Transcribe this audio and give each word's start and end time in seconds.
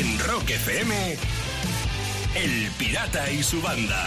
En 0.00 0.18
Rock 0.20 0.48
FM, 0.48 0.94
El 2.34 2.70
Pirata 2.78 3.30
y 3.30 3.42
su 3.42 3.60
banda. 3.60 4.06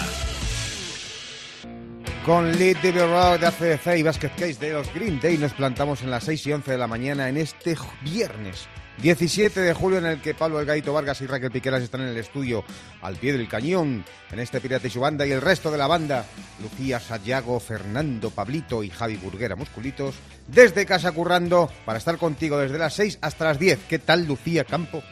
Con 2.26 2.52
Lead 2.58 2.78
the 2.82 2.92
Rock 2.94 3.40
de 3.40 3.46
ACDC 3.46 4.00
y 4.00 4.02
Basket 4.02 4.32
Case 4.32 4.56
de 4.56 4.74
los 4.74 4.92
Green 4.92 5.20
Day 5.20 5.38
nos 5.38 5.54
plantamos 5.54 6.02
en 6.02 6.10
las 6.10 6.24
6 6.24 6.48
y 6.48 6.54
11 6.54 6.72
de 6.72 6.78
la 6.80 6.88
mañana 6.88 7.30
en 7.30 7.38
este 7.38 7.78
viernes 8.02 8.68
17 9.04 9.60
de 9.60 9.74
julio 9.76 10.00
en 10.00 10.08
el 10.08 10.20
que 10.20 10.34
Pablo 10.34 10.60
El 10.60 10.66
Gaito 10.66 10.94
Vargas 10.94 11.22
y 11.22 11.28
Raquel 11.28 11.52
Piqueras 11.52 11.84
están 11.84 12.02
en 12.02 12.08
el 12.08 12.18
estudio 12.18 12.64
al 13.04 13.18
pie 13.18 13.34
del 13.34 13.48
cañón 13.48 14.04
en 14.32 14.40
este 14.40 14.62
Pirata 14.62 14.88
y 14.88 14.90
su 14.90 15.00
banda 15.00 15.28
y 15.28 15.32
el 15.32 15.42
resto 15.42 15.70
de 15.70 15.78
la 15.78 15.86
banda 15.86 16.26
Lucía 16.60 17.00
Sayago, 17.00 17.60
Fernando 17.60 18.32
Pablito 18.32 18.84
y 18.84 18.90
Javi 18.90 19.18
Burguera 19.18 19.56
Musculitos 19.56 20.16
desde 20.48 20.88
casa 20.88 21.12
currando 21.12 21.70
para 21.86 22.00
estar 22.00 22.18
contigo 22.18 22.58
desde 22.58 22.80
las 22.80 22.96
6 22.96 23.20
hasta 23.22 23.46
las 23.46 23.60
10. 23.60 23.78
¿Qué 23.88 24.00
tal 24.00 24.26
Lucía 24.26 24.64
Campo? 24.64 25.04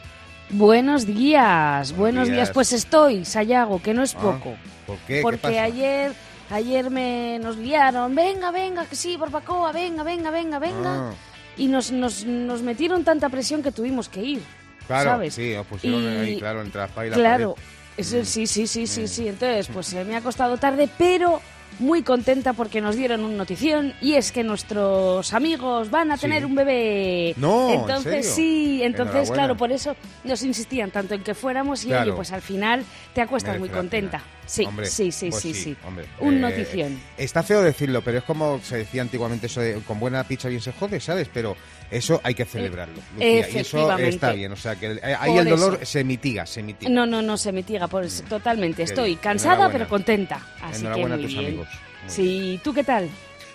Buenos 0.50 1.06
días, 1.06 1.92
buenos, 1.96 2.24
días. 2.26 2.36
días. 2.36 2.50
Pues 2.50 2.72
estoy, 2.72 3.24
Sayago, 3.24 3.80
que 3.80 3.94
no 3.94 4.02
es 4.02 4.14
Ah, 4.14 4.20
poco. 4.20 4.54
¿Por 4.86 4.98
qué? 4.98 5.16
¿Qué 5.16 5.22
Porque 5.22 5.38
pasa? 5.38 5.62
ayer 5.62 6.12
ayer 6.50 6.90
me 6.90 7.38
nos 7.40 7.56
liaron, 7.56 8.14
venga, 8.14 8.50
venga, 8.50 8.84
que 8.84 8.94
sí, 8.94 9.16
barbacoa, 9.16 9.72
venga, 9.72 10.02
venga, 10.02 10.30
venga, 10.30 10.58
venga. 10.58 11.10
Ah. 11.10 11.14
Y 11.56 11.66
nos, 11.68 11.90
nos, 11.90 12.24
nos 12.26 12.60
metieron 12.62 13.04
tanta 13.04 13.30
presión 13.30 13.62
que 13.62 13.72
tuvimos 13.72 14.08
que 14.10 14.20
ir. 14.22 14.42
Claro, 14.86 15.10
¿sabes? 15.10 15.34
sí, 15.34 15.54
os 15.54 15.66
pusieron 15.66 16.02
Y- 16.02 16.06
ahí, 16.18 16.38
claro, 16.38 16.60
entre 16.60 16.80
la 16.82 17.06
y 17.06 17.10
la 17.10 17.16
Claro, 17.16 17.54
pared. 17.54 17.66
eso, 17.96 18.16
Mm. 18.18 18.24
sí, 18.24 18.46
sí, 18.46 18.66
sí, 18.66 18.86
sí, 18.86 19.08
sí. 19.08 19.28
Entonces, 19.28 19.68
pues 19.72 19.86
se 19.86 20.04
me 20.04 20.16
ha 20.16 20.20
costado 20.20 20.58
tarde, 20.58 20.88
pero 20.98 21.40
muy 21.82 22.02
contenta 22.02 22.52
porque 22.54 22.80
nos 22.80 22.96
dieron 22.96 23.24
una 23.24 23.36
notición 23.36 23.92
y 24.00 24.14
es 24.14 24.32
que 24.32 24.42
nuestros 24.44 25.34
amigos 25.34 25.90
van 25.90 26.10
a 26.12 26.16
Sí. 26.16 26.22
tener 26.22 26.46
un 26.46 26.54
bebé. 26.54 27.34
No, 27.36 27.68
¿en 27.72 27.80
entonces 27.80 28.26
serio? 28.26 28.30
sí, 28.34 28.82
entonces 28.82 29.30
claro, 29.30 29.56
por 29.56 29.72
eso 29.72 29.94
nos 30.24 30.42
insistían 30.42 30.90
tanto 30.90 31.14
en 31.14 31.22
que 31.22 31.34
fuéramos 31.34 31.84
y 31.84 31.88
Claro. 31.88 32.02
oye, 32.04 32.12
pues 32.12 32.32
al 32.32 32.42
final 32.42 32.84
te 33.14 33.20
acuestas 33.20 33.54
Merece 33.54 33.60
muy 33.60 33.68
contenta. 33.68 34.22
Sí, 34.46 34.64
Hombre, 34.64 34.86
sí, 34.86 35.12
sí, 35.12 35.30
pues 35.30 35.42
sí, 35.42 35.54
sí. 35.54 35.76
hombre. 35.86 36.04
Un 36.20 36.34
Eh, 36.34 36.40
notición. 36.40 37.00
Está 37.16 37.42
feo 37.42 37.62
decirlo, 37.62 38.02
pero 38.02 38.18
es 38.18 38.24
como 38.24 38.60
se 38.60 38.78
decía 38.78 39.00
antiguamente 39.02 39.46
eso 39.46 39.60
de 39.60 39.74
con 39.86 39.98
buena 40.00 40.24
pizza 40.24 40.48
bien 40.48 40.60
se 40.60 40.72
jode, 40.72 41.00
¿sabes? 41.00 41.28
Pero 41.32 41.56
eso 41.90 42.20
hay 42.24 42.34
que 42.34 42.44
celebrarlo. 42.44 42.96
Lucía, 43.14 43.48
y 43.48 43.58
eso 43.58 43.98
está 43.98 44.32
bien, 44.32 44.52
o 44.52 44.56
sea 44.56 44.74
que 44.76 44.92
eh, 44.92 45.00
ahí 45.18 45.30
Por 45.32 45.40
el 45.42 45.48
dolor 45.48 45.78
eso. 45.80 45.92
se 45.92 46.04
mitiga, 46.04 46.44
se 46.44 46.62
mitiga. 46.62 46.90
No, 46.90 47.06
no, 47.06 47.22
no 47.22 47.36
se 47.36 47.52
mitiga 47.52 47.86
por 47.86 48.04
eso, 48.04 48.24
totalmente. 48.24 48.82
Estoy 48.82 49.10
bien. 49.10 49.18
cansada 49.20 49.70
pero 49.70 49.88
contenta. 49.88 50.44
Así 50.60 50.80
Enhorabuena 50.80 51.08
que 51.08 51.12
a 51.14 51.16
muy 51.16 51.24
tus 51.26 51.34
bien. 51.34 51.46
amigos. 51.46 51.68
Muy 52.02 52.10
Sí, 52.10 52.60
¿tú 52.64 52.74
qué 52.74 52.82
tal? 52.84 53.08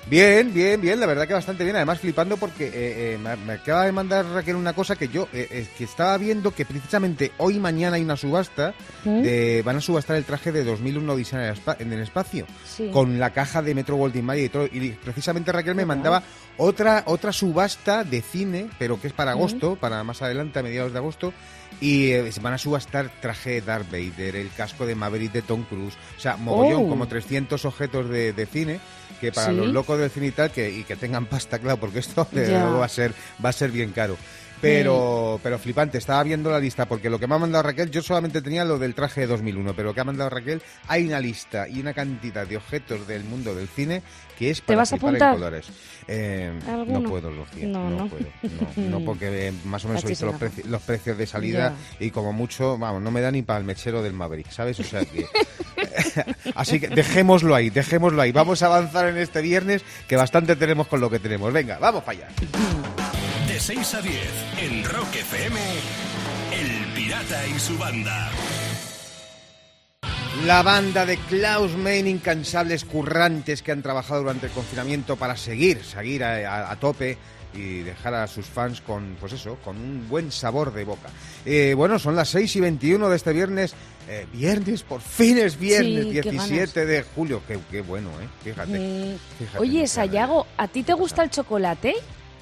Bien, 0.09 0.53
bien, 0.53 0.79
bien, 0.79 1.01
la 1.01 1.05
verdad 1.05 1.27
que 1.27 1.33
bastante 1.33 1.65
bien. 1.65 1.75
Además, 1.75 1.99
flipando 1.99 2.37
porque 2.37 2.67
eh, 2.67 2.71
eh, 2.73 3.19
me, 3.21 3.35
me 3.35 3.53
acaba 3.53 3.85
de 3.85 3.91
mandar 3.91 4.25
Raquel 4.25 4.55
una 4.55 4.71
cosa 4.71 4.95
que 4.95 5.09
yo 5.09 5.27
eh, 5.33 5.47
eh, 5.51 5.67
que 5.77 5.83
estaba 5.83 6.17
viendo 6.17 6.51
que 6.51 6.63
precisamente 6.63 7.33
hoy 7.37 7.57
y 7.57 7.59
mañana 7.59 7.97
hay 7.97 8.03
una 8.03 8.15
subasta. 8.15 8.73
De, 9.03 9.61
van 9.65 9.77
a 9.77 9.81
subastar 9.81 10.17
el 10.17 10.25
traje 10.25 10.51
de 10.51 10.63
2001 10.65 11.13
Odisea 11.13 11.53
en 11.79 11.93
el, 11.93 12.01
espacio. 12.01 12.45
Sí. 12.65 12.89
Con 12.91 13.19
la 13.19 13.31
caja 13.31 13.61
de 13.61 13.75
Metro 13.75 13.95
Goldwyn 13.97 14.23
Mayer 14.25 14.45
y 14.45 14.49
todo. 14.49 14.65
Y 14.65 14.91
precisamente 14.91 15.51
Raquel 15.51 15.75
me 15.75 15.85
mandaba 15.85 16.23
otra, 16.57 17.03
otra 17.05 17.33
subasta 17.33 18.03
de 18.03 18.21
cine, 18.21 18.69
pero 18.79 18.99
que 18.99 19.07
es 19.07 19.13
para 19.13 19.31
agosto, 19.31 19.75
para 19.75 20.03
más 20.03 20.21
adelante, 20.21 20.59
a 20.59 20.63
mediados 20.63 20.93
de 20.93 20.99
agosto. 20.99 21.33
Y 21.79 22.11
eh, 22.11 22.31
se 22.31 22.39
van 22.39 22.53
a 22.53 22.57
subastar 22.57 23.11
traje 23.21 23.49
de 23.51 23.61
Darth 23.61 23.91
Vader, 23.91 24.37
el 24.37 24.49
casco 24.51 24.85
de 24.85 24.95
Maverick 24.95 25.31
de 25.31 25.41
Tom 25.41 25.63
Cruise. 25.63 25.95
O 26.17 26.19
sea, 26.19 26.37
mogollón, 26.37 26.85
Oh. 26.85 26.89
como 26.89 27.07
300 27.07 27.63
objetos 27.65 28.09
de, 28.09 28.33
de 28.33 28.45
cine 28.45 28.79
que 29.19 29.31
para 29.31 29.49
Sí. 29.51 29.55
los 29.55 29.67
locos 29.67 29.99
del 29.99 30.09
cine 30.09 30.27
y 30.27 30.31
tal, 30.31 30.51
que, 30.51 30.69
y 30.69 30.83
que 30.83 30.95
tengan 30.95 31.25
pasta, 31.25 31.59
claro, 31.59 31.77
porque 31.79 31.99
esto 31.99 32.27
luego 32.31 32.79
va 32.79 32.85
a 32.85 32.89
ser, 32.89 33.13
va 33.43 33.49
a 33.49 33.53
ser 33.53 33.71
bien 33.71 33.91
caro. 33.91 34.17
Pero, 34.61 35.39
pero 35.43 35.59
flipante, 35.59 35.97
estaba 35.99 36.23
viendo 36.23 36.49
la 36.49 36.59
lista, 36.59 36.87
porque 36.87 37.09
lo 37.09 37.19
que 37.19 37.27
me 37.27 37.35
ha 37.35 37.37
mandado 37.37 37.63
Raquel, 37.63 37.91
yo 37.91 38.01
solamente 38.01 38.41
tenía 38.41 38.65
lo 38.65 38.79
del 38.79 38.95
traje 38.95 39.21
de 39.21 39.27
2001, 39.27 39.75
pero 39.75 39.89
lo 39.89 39.93
que 39.93 40.01
ha 40.01 40.03
mandado 40.03 40.29
Raquel, 40.31 40.61
hay 40.87 41.05
una 41.07 41.19
lista 41.19 41.67
y 41.67 41.79
una 41.79 41.93
cantidad 41.93 42.47
de 42.47 42.57
objetos 42.57 43.07
del 43.07 43.23
mundo 43.23 43.53
del 43.53 43.67
cine 43.67 44.01
que 44.37 44.49
es 44.51 44.61
para 44.61 44.77
vas 44.77 44.93
a 44.93 44.97
flipar 44.97 45.09
en 45.15 45.15
apuntar? 45.23 45.33
colores. 45.35 45.65
Eh, 46.07 46.51
no 46.87 47.03
puedo, 47.03 47.29
Lucía, 47.31 47.67
No, 47.67 47.89
no, 47.89 47.97
no. 47.97 48.07
puedo. 48.07 48.25
No, 48.77 48.99
no, 48.99 49.05
porque 49.05 49.47
eh, 49.47 49.53
más 49.65 49.83
o 49.85 49.87
menos 49.89 50.03
he 50.03 50.07
visto 50.07 50.25
los, 50.27 50.35
preci- 50.35 50.63
los 50.65 50.81
precios 50.81 51.17
de 51.17 51.25
salida 51.27 51.73
y 51.99 52.11
como 52.11 52.33
mucho, 52.33 52.77
vamos, 52.77 53.01
no 53.01 53.11
me 53.11 53.21
da 53.21 53.31
ni 53.31 53.41
para 53.43 53.59
el 53.59 53.65
mechero 53.65 54.01
del 54.03 54.13
Maverick, 54.13 54.49
¿sabes? 54.51 54.79
O 54.79 54.83
sea 54.83 55.03
que... 55.05 55.25
Así 56.55 56.79
que 56.79 56.87
dejémoslo 56.87 57.53
ahí, 57.55 57.69
dejémoslo 57.69 58.21
ahí. 58.21 58.31
Vamos 58.31 58.61
a 58.63 58.67
avanzar 58.67 59.07
en 59.07 59.17
este 59.17 59.41
viernes, 59.41 59.83
que 60.07 60.15
bastante 60.15 60.55
tenemos 60.55 60.87
con 60.87 60.99
lo 60.99 61.09
que 61.09 61.19
tenemos. 61.19 61.51
Venga, 61.53 61.77
vamos 61.79 62.03
para 62.03 62.19
allá. 62.19 63.06
De 63.57 63.61
6 63.63 63.93
a 63.95 64.01
10, 64.03 64.13
en 64.61 64.83
Rock 64.85 65.15
FM, 65.15 65.59
El 66.53 66.93
Pirata 66.93 67.47
y 67.47 67.57
su 67.57 67.75
banda. 67.79 68.29
La 70.45 70.61
banda 70.61 71.07
de 71.07 71.17
Klaus 71.17 71.75
Main, 71.75 72.05
incansables 72.05 72.85
currantes 72.85 73.63
que 73.63 73.71
han 73.71 73.81
trabajado 73.81 74.21
durante 74.21 74.45
el 74.45 74.51
confinamiento 74.51 75.15
para 75.15 75.35
seguir, 75.35 75.83
seguir 75.83 76.23
a, 76.23 76.35
a- 76.67 76.71
a 76.71 76.75
tope 76.75 77.17
y 77.55 77.79
dejar 77.79 78.13
a 78.13 78.27
sus 78.27 78.45
fans 78.45 78.79
con, 78.81 79.17
pues 79.19 79.33
eso, 79.33 79.55
con 79.65 79.75
un 79.77 80.07
buen 80.07 80.31
sabor 80.31 80.71
de 80.71 80.83
boca. 80.83 81.09
Eh, 81.43 81.73
bueno, 81.75 81.97
son 81.97 82.15
las 82.15 82.29
6 82.29 82.57
y 82.57 82.59
21 82.59 83.09
de 83.09 83.15
este 83.15 83.33
viernes. 83.33 83.73
Eh, 84.07 84.27
viernes, 84.33 84.83
por 84.83 85.01
fin 85.01 85.39
es 85.39 85.57
viernes, 85.57 86.03
Sí, 86.05 86.11
qué 86.21 86.29
17 86.29 86.85
de 86.85 87.01
julio. 87.15 87.41
Qué, 87.47 87.57
qué 87.71 87.81
bueno, 87.81 88.09
¿eh? 88.21 88.27
Fíjate. 88.43 88.77
Mm, 88.79 89.17
fíjate, 89.39 89.57
Oye, 89.57 89.81
qué 89.81 89.87
Sayago, 89.87 90.45
¿a 90.57 90.67
ti 90.67 90.83
te 90.83 90.93
gusta 90.93 91.23
el 91.23 91.31
chocolate? 91.31 91.95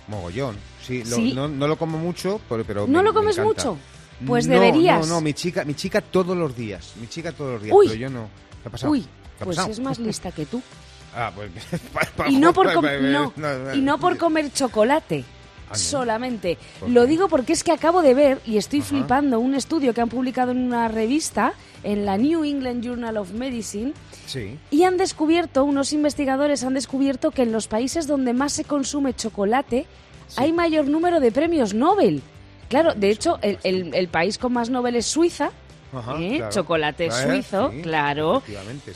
Mogollón. 0.07 0.55
Sí, 0.85 1.03
lo- 1.03 1.15
Sí. 1.15 1.33
No, 1.33 1.47
no 1.47 1.67
lo 1.67 1.77
como 1.77 1.97
mucho, 1.97 2.39
pero... 2.49 2.63
pero 2.63 2.81
¿No 2.81 2.99
me- 2.99 3.03
lo 3.03 3.13
me 3.13 3.19
comes 3.19 3.39
mucho? 3.39 3.77
Pues 4.25 4.47
No, 4.47 4.53
deberías. 4.53 5.07
No, 5.07 5.15
no, 5.15 5.21
mi 5.21 5.33
chica, 5.33 5.65
mi 5.65 5.73
chica 5.73 5.99
todos 6.01 6.37
los 6.37 6.55
días. 6.55 6.93
Mi 7.01 7.07
chica 7.07 7.31
todos 7.31 7.53
los 7.53 7.63
días, 7.63 7.75
Uy. 7.75 7.87
pero 7.87 7.99
yo 7.99 8.09
no. 8.09 8.29
¿Qué 8.63 8.69
ha 8.69 8.71
pasado? 8.71 8.91
Uy, 8.93 9.01
¿Qué 9.01 9.43
ha 9.43 9.45
pues 9.45 9.57
pasado? 9.57 9.71
es 9.73 9.79
más 9.79 9.99
lista 9.99 10.31
que 10.31 10.45
tú. 10.45 10.61
Ah, 11.17 11.31
pues... 11.33 11.49
Y 12.29 12.35
no 12.37 12.51
por, 12.53 12.73
com- 12.73 12.83
no, 12.85 13.31
no, 13.37 13.73
y 13.73 13.79
no 13.81 13.97
por 13.97 14.17
comer 14.17 14.51
chocolate. 14.51 15.23
Solamente. 15.73 16.57
¿Por 16.79 16.89
Lo 16.89 17.05
digo 17.05 17.27
porque 17.27 17.53
es 17.53 17.63
que 17.63 17.71
acabo 17.71 18.01
de 18.01 18.13
ver 18.13 18.39
y 18.45 18.57
estoy 18.57 18.79
Ajá. 18.79 18.89
flipando 18.89 19.39
un 19.39 19.55
estudio 19.55 19.93
que 19.93 20.01
han 20.01 20.09
publicado 20.09 20.51
en 20.51 20.59
una 20.59 20.87
revista, 20.87 21.53
en 21.83 22.05
la 22.05 22.17
New 22.17 22.43
England 22.43 22.83
Journal 22.83 23.17
of 23.17 23.31
Medicine, 23.31 23.93
Sí. 24.27 24.57
y 24.71 24.83
han 24.83 24.97
descubierto, 24.97 25.63
unos 25.63 25.93
investigadores 25.93 26.63
han 26.63 26.73
descubierto 26.73 27.31
que 27.31 27.43
en 27.43 27.51
los 27.51 27.67
países 27.67 28.07
donde 28.07 28.33
más 28.33 28.53
se 28.53 28.63
consume 28.63 29.13
chocolate 29.13 29.85
hay 30.37 30.51
mayor 30.53 30.87
número 30.87 31.19
de 31.19 31.31
premios 31.31 31.73
Nobel. 31.73 32.21
Claro, 32.69 32.93
de 32.95 33.11
hecho, 33.11 33.37
el, 33.41 33.59
el- 33.63 33.93
el 33.93 34.07
país 34.07 34.37
con 34.39 34.53
más 34.53 34.69
Nobel 34.71 34.95
es 34.95 35.05
Suiza, 35.05 35.51
Ajá, 35.93 36.15
¿eh? 36.19 36.37
claro. 36.37 36.51
chocolate 36.51 37.05
Eh, 37.05 37.11
suizo, 37.11 37.71
sí, 37.71 37.81
claro, 37.83 38.41
sí. 38.47 38.53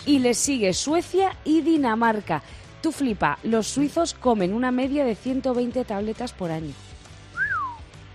y 0.07 0.19
le 0.19 0.34
sigue 0.34 0.74
Suecia 0.74 1.36
y 1.46 1.62
Dinamarca. 1.62 2.41
Tú 2.81 2.91
flipa, 2.91 3.38
los 3.44 3.67
suizos 3.67 4.13
comen 4.13 4.53
una 4.53 4.72
media 4.72 5.03
de 5.03 5.16
120 5.16 5.84
tabletas 5.85 6.31
por 6.31 6.51
año. 6.51 6.73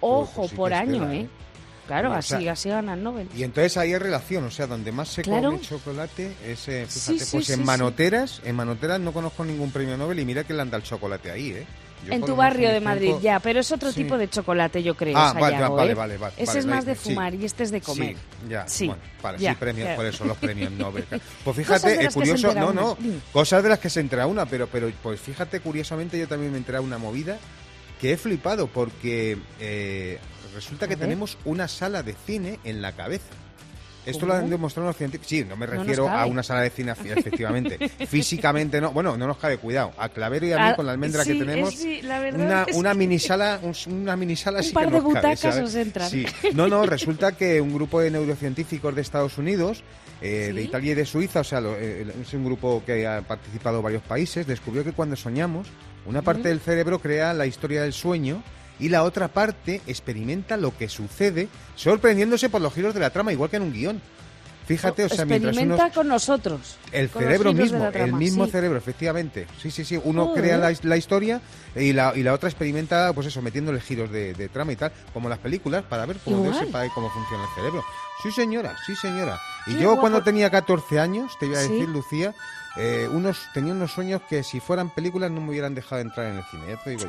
Ojo, 0.01 0.33
pues 0.43 0.51
sí 0.51 0.57
por 0.57 0.73
año, 0.75 1.11
¿eh? 1.11 1.21
¿eh? 1.21 1.29
Claro, 1.87 2.13
así, 2.15 2.43
sea, 2.43 2.53
así 2.53 2.69
ganan 2.71 3.03
Nobel. 3.03 3.29
Y 3.37 3.43
entonces 3.43 3.77
ahí 3.77 3.93
hay 3.93 3.99
relación, 3.99 4.45
o 4.45 4.51
sea, 4.51 4.67
donde 4.67 4.91
más 4.91 5.09
se 5.09 5.23
Claro. 5.23 5.51
come 5.51 5.61
chocolate 5.61 6.33
es, 6.47 6.67
eh, 6.69 6.87
fíjate, 6.89 7.19
sí, 7.25 7.37
pues 7.37 7.51
en 7.51 7.63
manoteras, 7.65 8.41
en 8.45 8.57
manoteras 8.57 9.01
no 9.01 9.13
conozco 9.13 9.45
ningún 9.45 9.71
premio 9.71 9.97
Nobel 9.99 10.19
y 10.19 10.25
mira 10.25 10.45
que 10.45 10.55
le 10.55 10.63
anda 10.63 10.79
el 10.79 10.83
chocolate 10.83 11.31
ahí, 11.31 11.51
¿eh? 11.51 11.67
Yo 12.05 12.13
en 12.13 12.23
tu 12.23 12.37
barrio 12.37 12.71
de 12.71 12.81
Madrid, 12.81 13.07
tiempo- 13.07 13.23
ya, 13.23 13.41
pero 13.41 13.61
es 13.61 13.73
otro 13.73 13.91
Sí. 13.93 14.03
tipo 14.03 14.19
de 14.19 14.29
chocolate, 14.29 14.83
yo 14.83 14.95
creo. 14.95 15.17
Ah, 15.17 15.33
vale, 15.33 15.57
Sayago, 15.57 15.77
vale, 15.77 15.93
¿eh? 15.93 15.95
vale, 15.95 16.17
vale, 16.19 16.35
Ese 16.37 16.47
vale, 16.47 16.59
es 16.61 16.67
más 16.67 16.85
de 16.85 16.95
sí. 16.95 17.01
fumar 17.11 17.35
y 17.35 17.45
este 17.45 17.63
es 17.63 17.71
de 17.71 17.81
comer. 17.81 18.15
Sí, 18.17 18.49
ya, 18.49 18.69
Sí, 18.69 18.87
bueno, 18.89 19.03
vale, 19.23 19.39
ya, 19.39 19.51
sí, 19.53 19.57
premios, 19.59 19.89
por 19.91 20.05
eso 20.07 20.25
los 20.25 20.37
premios 20.39 20.73
Nobel. 20.73 21.05
Pues 21.45 21.57
fíjate, 21.57 22.05
eh, 22.05 22.09
curioso, 22.13 22.55
no, 22.55 22.73
no, 22.73 22.97
cosas 23.33 23.63
de 23.63 23.69
las 23.69 23.79
que 23.79 23.91
se 23.91 24.01
entera 24.01 24.27
una, 24.27 24.47
pero, 24.47 24.67
pero 24.67 24.91
pues 25.03 25.21
fíjate, 25.21 25.61
curiosamente 25.61 26.19
yo 26.19 26.29
también 26.29 26.51
me 26.53 26.57
he 26.57 26.61
enterado 26.61 26.85
una 26.85 26.99
movida 26.99 27.39
que 28.01 28.13
he 28.13 28.17
flipado 28.17 28.67
porque 28.67 29.39
eh, 29.61 30.19
resulta 30.55 30.87
que 30.89 30.97
tenemos 30.97 31.39
una 31.45 31.69
sala 31.69 32.03
de 32.03 32.15
cine 32.27 32.59
en 32.65 32.83
la 32.83 32.93
cabeza. 32.93 33.25
Esto 34.07 34.27
lo 34.27 34.35
han 34.35 34.51
demostrado 34.51 34.89
los 34.89 34.97
científicos. 34.97 35.29
Sí, 35.29 35.45
no 35.45 35.57
me 35.57 35.67
No 35.67 35.73
refiero 35.73 36.09
a 36.09 36.13
cabe. 36.13 36.31
una 36.31 36.43
sala 36.43 36.61
de 36.63 36.71
cine, 36.71 36.93
efectivamente. 37.17 37.79
Físicamente 38.07 38.81
no. 38.81 38.93
Bueno, 38.93 39.17
no 39.17 39.27
nos 39.27 39.39
cabe, 39.39 39.59
cuidado. 39.59 39.93
A 39.99 40.09
Clavero 40.09 40.47
y 40.47 40.53
a 40.53 40.57
mí, 40.57 40.63
Ah, 40.67 40.77
con 40.77 40.87
la 40.87 40.93
almendra 40.93 41.25
sí, 41.25 41.33
que 41.33 41.39
tenemos, 41.39 41.75
sí, 41.75 42.01
la 42.03 42.19
verdad 42.21 42.41
una, 42.47 42.63
es 42.69 42.77
una 42.77 42.93
que- 42.93 42.99
mini 42.99 43.19
sala, 43.19 43.61
un- 43.63 43.75
una 43.93 44.17
mini 44.17 44.37
sala 44.37 44.59
Un 44.59 44.65
sí 44.65 44.73
par 44.73 44.85
que 44.85 44.91
de 44.91 44.97
nos 45.01 45.03
cabe, 45.15 45.15
butacas 45.29 45.41
¿sabes? 45.41 45.65
os 45.69 45.75
entran. 45.75 46.11
Sí. 46.11 46.27
No, 46.55 46.69
no, 46.69 46.87
resulta 46.87 47.33
que 47.33 47.61
un 47.61 47.75
grupo 47.75 48.01
de 48.01 48.11
neurocientíficos 48.11 48.95
de 48.95 49.01
Estados 49.03 49.39
Unidos, 49.39 49.83
eh, 50.23 50.53
de. 50.55 50.63
Italia 50.63 50.93
y 50.93 50.95
de 50.95 51.07
Suiza, 51.07 51.41
o 51.41 51.45
sea, 51.45 51.61
lo- 51.61 51.77
eh, 51.77 52.07
es 52.23 52.33
un 52.35 52.45
grupo 52.45 52.83
que 52.87 53.07
ha 53.07 53.23
participado 53.23 53.79
en 53.79 53.85
varios 53.85 54.03
países, 54.03 54.47
descubrió 54.47 54.85
que 54.85 54.93
cuando 54.93 55.17
soñamos, 55.17 55.69
una 56.07 56.23
parte 56.23 56.49
del 56.49 56.61
cerebro 56.61 56.99
crea 56.99 57.33
la 57.33 57.47
historia 57.47 57.83
del 57.83 57.93
sueño 57.93 58.43
y 58.79 58.89
la 58.89 59.03
otra 59.05 59.29
parte 59.29 59.81
experimenta 59.87 60.57
lo 60.57 60.77
que 60.77 60.89
sucede, 60.89 61.49
sorprendiéndose 61.77 62.49
por 62.49 62.61
los 62.61 62.73
giros 62.73 62.95
de 62.95 63.01
la 63.01 63.11
trama, 63.11 63.33
igual 63.33 63.51
que 63.51 63.57
en 63.57 63.63
un 63.63 63.73
guion. 63.73 64.01
Fíjate, 64.67 65.05
o 65.05 65.09
sea, 65.11 65.27
mientras 65.27 65.51
Experimenta 65.53 65.85
unos... 65.85 65.95
con 65.95 66.09
nosotros. 66.09 66.77
El 66.91 67.11
con 67.11 67.23
cerebro 67.23 67.53
mismo, 67.53 67.85
el 67.87 68.13
mismo 68.15 68.47
sí. 68.47 68.51
cerebro, 68.53 68.79
efectivamente. 68.79 69.47
Sí, 69.61 69.71
sí, 69.71 69.85
sí. 69.85 70.01
Uno 70.03 70.33
crea 70.33 70.57
la, 70.57 70.73
la 70.85 70.97
historia 70.97 71.43
y 71.77 71.93
la, 71.93 72.15
y 72.17 72.23
la 72.23 72.33
otra 72.33 72.49
experimenta, 72.49 73.13
pues 73.13 73.27
eso, 73.27 73.43
metiéndole 73.43 73.79
giros 73.83 74.11
de, 74.11 74.33
de 74.33 74.49
trama 74.49 74.73
y 74.73 74.77
tal, 74.77 74.91
como 75.13 75.29
las 75.29 75.39
películas, 75.39 75.85
para 75.85 76.07
ver 76.07 76.17
cómo, 76.25 76.45
verse, 76.45 76.65
para 76.69 76.85
ver 76.85 76.93
cómo 76.95 77.11
funciona 77.11 77.45
el 77.45 77.51
cerebro. 77.55 77.85
Sí, 78.23 78.31
señora, 78.33 78.75
sí, 78.87 78.97
señora. 78.97 79.39
Y 79.67 79.75
Qué 79.75 79.81
yo 79.83 79.89
guapo. 79.89 80.01
cuando 80.01 80.23
tenía 80.23 80.51
14 80.51 80.99
años, 80.99 81.37
te 81.39 81.45
iba 81.45 81.59
a 81.59 81.63
Sí. 81.63 81.69
decir, 81.71 81.89
Lucía, 81.91 82.35
eh, 82.79 83.07
unos, 83.13 83.39
tenía 83.53 83.75
unos 83.75 83.93
sueños 83.93 84.23
que 84.31 84.43
si 84.43 84.61
fueran 84.61 84.89
películas 84.89 85.31
no 85.31 85.43
me 85.43 85.51
hubieran 85.51 85.75
dejado 85.75 86.01
entrar 86.01 86.29
en 86.29 86.39
el 86.39 86.45
cine, 86.45 86.63
ya 86.69 86.83
te 86.83 86.89
digo 86.89 87.03
yo. 87.03 87.09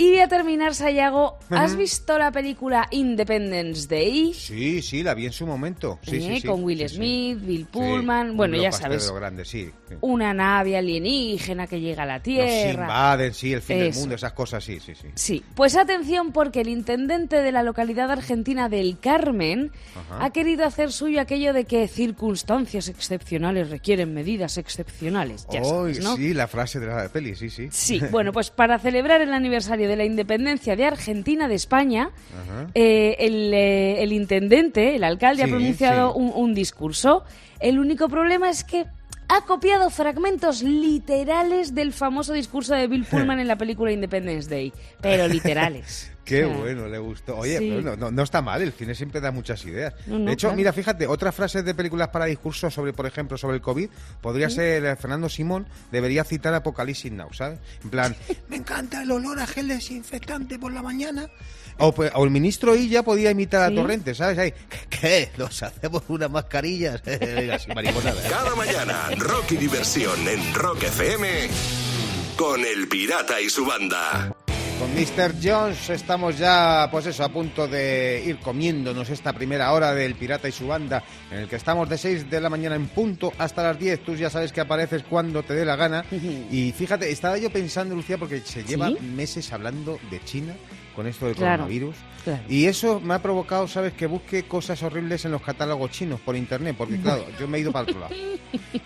Y 0.00 0.08
voy 0.12 0.20
a 0.20 0.28
terminar, 0.28 0.74
Sayago. 0.74 1.38
¿Has 1.50 1.76
visto 1.76 2.16
la 2.16 2.32
película 2.32 2.88
Independence 2.90 3.86
Day? 3.86 4.32
Sí, 4.32 4.80
sí, 4.80 5.02
la 5.02 5.12
vi 5.12 5.26
en 5.26 5.32
su 5.32 5.46
momento. 5.46 5.98
Sí, 6.02 6.16
Eh, 6.16 6.20
sí, 6.20 6.40
sí, 6.40 6.46
con 6.46 6.64
Will. 6.64 6.88
Smith, 6.88 7.38
Bill 7.44 7.66
Pullman. 7.66 8.34
bueno, 8.34 8.56
ya 8.56 8.72
sabes. 8.72 9.06
de 9.06 9.14
grande. 9.14 9.44
Una 10.00 10.32
nave 10.32 10.78
alienígena 10.78 11.66
que 11.66 11.80
llega 11.80 12.04
a 12.04 12.06
la 12.06 12.14
Nos 12.14 12.22
Tierra. 12.22 12.84
invaden, 12.84 13.34
sí, 13.34 13.52
el 13.52 13.60
fin 13.60 13.78
del 13.78 13.92
mundo, 13.94 14.14
esas 14.14 14.32
cosas, 14.32 14.64
sí, 14.64 14.80
sí, 14.80 14.94
sí. 14.94 15.08
Sí, 15.14 15.44
pues 15.54 15.76
atención 15.76 16.32
porque 16.32 16.62
el 16.62 16.68
intendente 16.68 17.42
de 17.42 17.52
la 17.52 17.62
localidad 17.62 18.10
argentina 18.10 18.70
del 18.70 18.98
Carmen 19.00 19.70
Ajá. 19.94 20.24
ha 20.24 20.30
querido 20.30 20.64
hacer 20.64 20.92
suyo 20.92 21.20
aquello 21.20 21.52
de 21.52 21.64
que 21.66 21.86
circunstancias 21.88 22.88
excepcionales 22.88 23.68
requieren 23.68 24.14
medidas 24.14 24.56
excepcionales. 24.56 25.46
Ya 25.50 25.58
Ay, 25.60 25.64
sabes, 25.66 26.00
¿no? 26.02 26.16
Sí, 26.16 26.32
la 26.32 26.48
frase 26.48 26.80
de 26.80 26.86
la 26.86 27.08
peli, 27.10 27.34
sí, 27.34 27.50
sí. 27.50 27.68
Sí, 27.70 28.00
bueno, 28.10 28.32
pues 28.32 28.48
para 28.50 28.78
celebrar 28.78 29.20
el 29.20 29.34
aniversario 29.34 29.89
de 29.90 29.96
la 29.96 30.04
independencia 30.04 30.76
de 30.76 30.84
Argentina 30.86 31.48
de 31.48 31.54
España, 31.54 32.10
eh, 32.74 33.16
el, 33.18 33.52
eh, 33.52 34.02
el 34.02 34.12
intendente, 34.12 34.94
el 34.96 35.04
alcalde, 35.04 35.42
ha 35.42 35.48
pronunciado 35.48 36.12
sí. 36.12 36.18
un, 36.18 36.32
un 36.34 36.54
discurso. 36.54 37.24
El 37.60 37.78
único 37.78 38.08
problema 38.08 38.48
es 38.48 38.64
que 38.64 38.86
ha 39.28 39.42
copiado 39.42 39.90
fragmentos 39.90 40.62
literales 40.62 41.74
del 41.74 41.92
famoso 41.92 42.32
discurso 42.32 42.74
de 42.74 42.88
Bill 42.88 43.04
Pullman 43.04 43.38
en 43.40 43.48
la 43.48 43.56
película 43.56 43.92
Independence 43.92 44.48
Day, 44.48 44.72
pero 45.00 45.28
literales. 45.28 46.10
Qué 46.30 46.44
O 46.44 46.48
sea, 46.48 46.56
bueno, 46.58 46.86
le 46.88 46.98
gustó. 46.98 47.36
Oye, 47.38 47.58
Sí. 47.58 47.68
pero 47.68 47.82
no, 47.82 47.96
no- 47.96 48.10
no 48.10 48.22
está 48.22 48.40
mal, 48.40 48.62
el 48.62 48.72
cine 48.72 48.94
siempre 48.94 49.20
da 49.20 49.30
muchas 49.32 49.64
ideas. 49.64 49.94
No, 50.06 50.18
no, 50.18 50.26
de 50.26 50.32
hecho, 50.32 50.46
claro. 50.48 50.56
mira, 50.56 50.72
fíjate, 50.72 51.06
otras 51.06 51.34
frases 51.34 51.64
de 51.64 51.74
películas 51.74 52.08
para 52.08 52.26
discursos 52.26 52.72
sobre, 52.72 52.92
por 52.92 53.06
ejemplo, 53.06 53.36
sobre 53.36 53.56
el 53.56 53.62
COVID, 53.62 53.90
podría 54.20 54.48
ser 54.48 54.84
eh, 54.84 54.96
Fernando 54.96 55.28
Simón, 55.28 55.66
debería 55.90 56.22
citar 56.24 56.54
Apocalipsis 56.54 57.10
Now, 57.12 57.32
¿sabes? 57.34 57.58
En 57.82 57.90
plan, 57.90 58.16
me 58.48 58.56
encanta 58.56 59.02
el 59.02 59.10
olor 59.10 59.40
a 59.40 59.46
gel 59.46 59.68
desinfectante 59.68 60.58
por 60.58 60.72
la 60.72 60.82
mañana. 60.82 61.28
O, 61.82 61.92
pues, 61.94 62.12
o 62.14 62.24
el 62.24 62.30
ministro 62.30 62.76
Illa 62.76 63.02
podía 63.02 63.30
imitar 63.30 63.66
Sí. 63.68 63.72
a 63.72 63.80
Torrente, 63.80 64.14
¿sabes? 64.14 64.38
Ahí, 64.38 64.52
¿qué? 64.90 65.30
¿Nos 65.38 65.62
hacemos 65.62 66.02
unas 66.08 66.30
mascarillas? 66.30 67.00
¿eh? 67.06 67.58
Cada 68.28 68.54
mañana, 68.54 69.08
rock 69.16 69.52
y 69.52 69.56
diversión 69.56 70.28
en 70.28 70.54
Rock 70.54 70.82
FM 70.84 71.48
con 72.36 72.60
El 72.64 72.86
Pirata 72.88 73.40
y 73.40 73.48
su 73.48 73.64
banda. 73.64 74.34
Con 74.80 74.94
Mr. 74.94 75.34
Jones 75.42 75.90
estamos 75.90 76.38
ya, 76.38 76.88
pues 76.90 77.04
eso, 77.04 77.22
a 77.22 77.28
punto 77.28 77.68
de 77.68 78.22
ir 78.24 78.38
comiéndonos 78.38 79.10
esta 79.10 79.34
primera 79.34 79.70
hora 79.74 79.92
del 79.92 80.14
Pirata 80.14 80.48
y 80.48 80.52
su 80.52 80.68
banda, 80.68 81.04
en 81.30 81.40
el 81.40 81.48
que 81.48 81.56
estamos 81.56 81.86
de 81.86 81.98
6 81.98 82.30
de 82.30 82.40
la 82.40 82.48
mañana 82.48 82.76
en 82.76 82.86
punto 82.88 83.30
hasta 83.36 83.62
las 83.62 83.78
10. 83.78 84.02
Tú 84.02 84.14
ya 84.14 84.30
sabes 84.30 84.52
que 84.52 84.62
apareces 84.62 85.02
cuando 85.02 85.42
te 85.42 85.52
dé 85.52 85.66
la 85.66 85.76
gana. 85.76 86.02
Y 86.50 86.72
fíjate, 86.72 87.10
estaba 87.10 87.36
yo 87.36 87.50
pensando, 87.50 87.94
Lucía, 87.94 88.16
porque 88.16 88.40
se 88.40 88.64
lleva 88.64 88.88
¿Sí? 88.88 88.96
meses 89.00 89.52
hablando 89.52 89.98
de 90.10 90.18
China 90.24 90.54
con 91.00 91.06
esto 91.06 91.24
del 91.24 91.34
Claro, 91.34 91.62
coronavirus. 91.62 91.96
claro. 92.24 92.42
Y 92.46 92.66
eso 92.66 93.00
me 93.00 93.14
ha 93.14 93.22
provocado, 93.22 93.66
¿sabes?, 93.66 93.94
que 93.94 94.06
busque 94.06 94.42
cosas 94.42 94.82
horribles 94.82 95.24
en 95.24 95.30
los 95.30 95.40
catálogos 95.40 95.90
chinos 95.92 96.20
por 96.20 96.36
internet, 96.36 96.74
porque 96.76 96.98
claro, 97.00 97.24
yo 97.38 97.48
me 97.48 97.56
he 97.56 97.62
ido 97.62 97.72
para 97.72 97.84
otro 97.84 98.00
lado. 98.00 98.14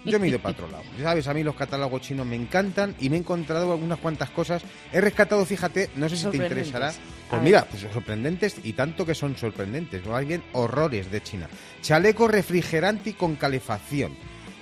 Yo 0.04 0.20
me 0.20 0.26
he 0.26 0.30
ido 0.30 0.38
para 0.38 0.52
otro 0.52 0.70
lado. 0.70 0.84
¿Sabes? 1.02 1.26
A 1.26 1.34
mí 1.34 1.42
los 1.42 1.56
catálogos 1.56 2.02
chinos 2.02 2.24
me 2.24 2.36
encantan 2.36 2.94
y 3.00 3.10
me 3.10 3.16
he 3.16 3.18
encontrado 3.18 3.72
algunas 3.72 3.98
cuantas 3.98 4.30
cosas. 4.30 4.62
He 4.92 5.00
rescatado, 5.00 5.44
fíjate, 5.44 5.90
no 5.96 6.08
sé 6.08 6.16
si 6.16 6.26
te 6.28 6.36
interesará. 6.36 6.92
Pues 7.28 7.42
mira, 7.42 7.64
pues 7.68 7.82
sorprendentes 7.92 8.58
y 8.62 8.74
tanto 8.74 9.04
que 9.04 9.16
son 9.16 9.36
sorprendentes. 9.36 10.06
Hay 10.06 10.26
bien 10.26 10.44
horrores 10.52 11.10
de 11.10 11.20
China. 11.20 11.48
Chaleco 11.82 12.28
refrigerante 12.28 13.14
con 13.14 13.34
calefacción. 13.34 14.12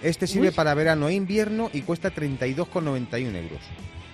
Este 0.02 0.26
sirve 0.26 0.48
Uy. 0.48 0.54
para 0.54 0.72
verano 0.72 1.08
e 1.10 1.14
invierno 1.14 1.68
y 1.74 1.82
cuesta 1.82 2.10
32,91 2.14 3.36
euros. 3.36 3.60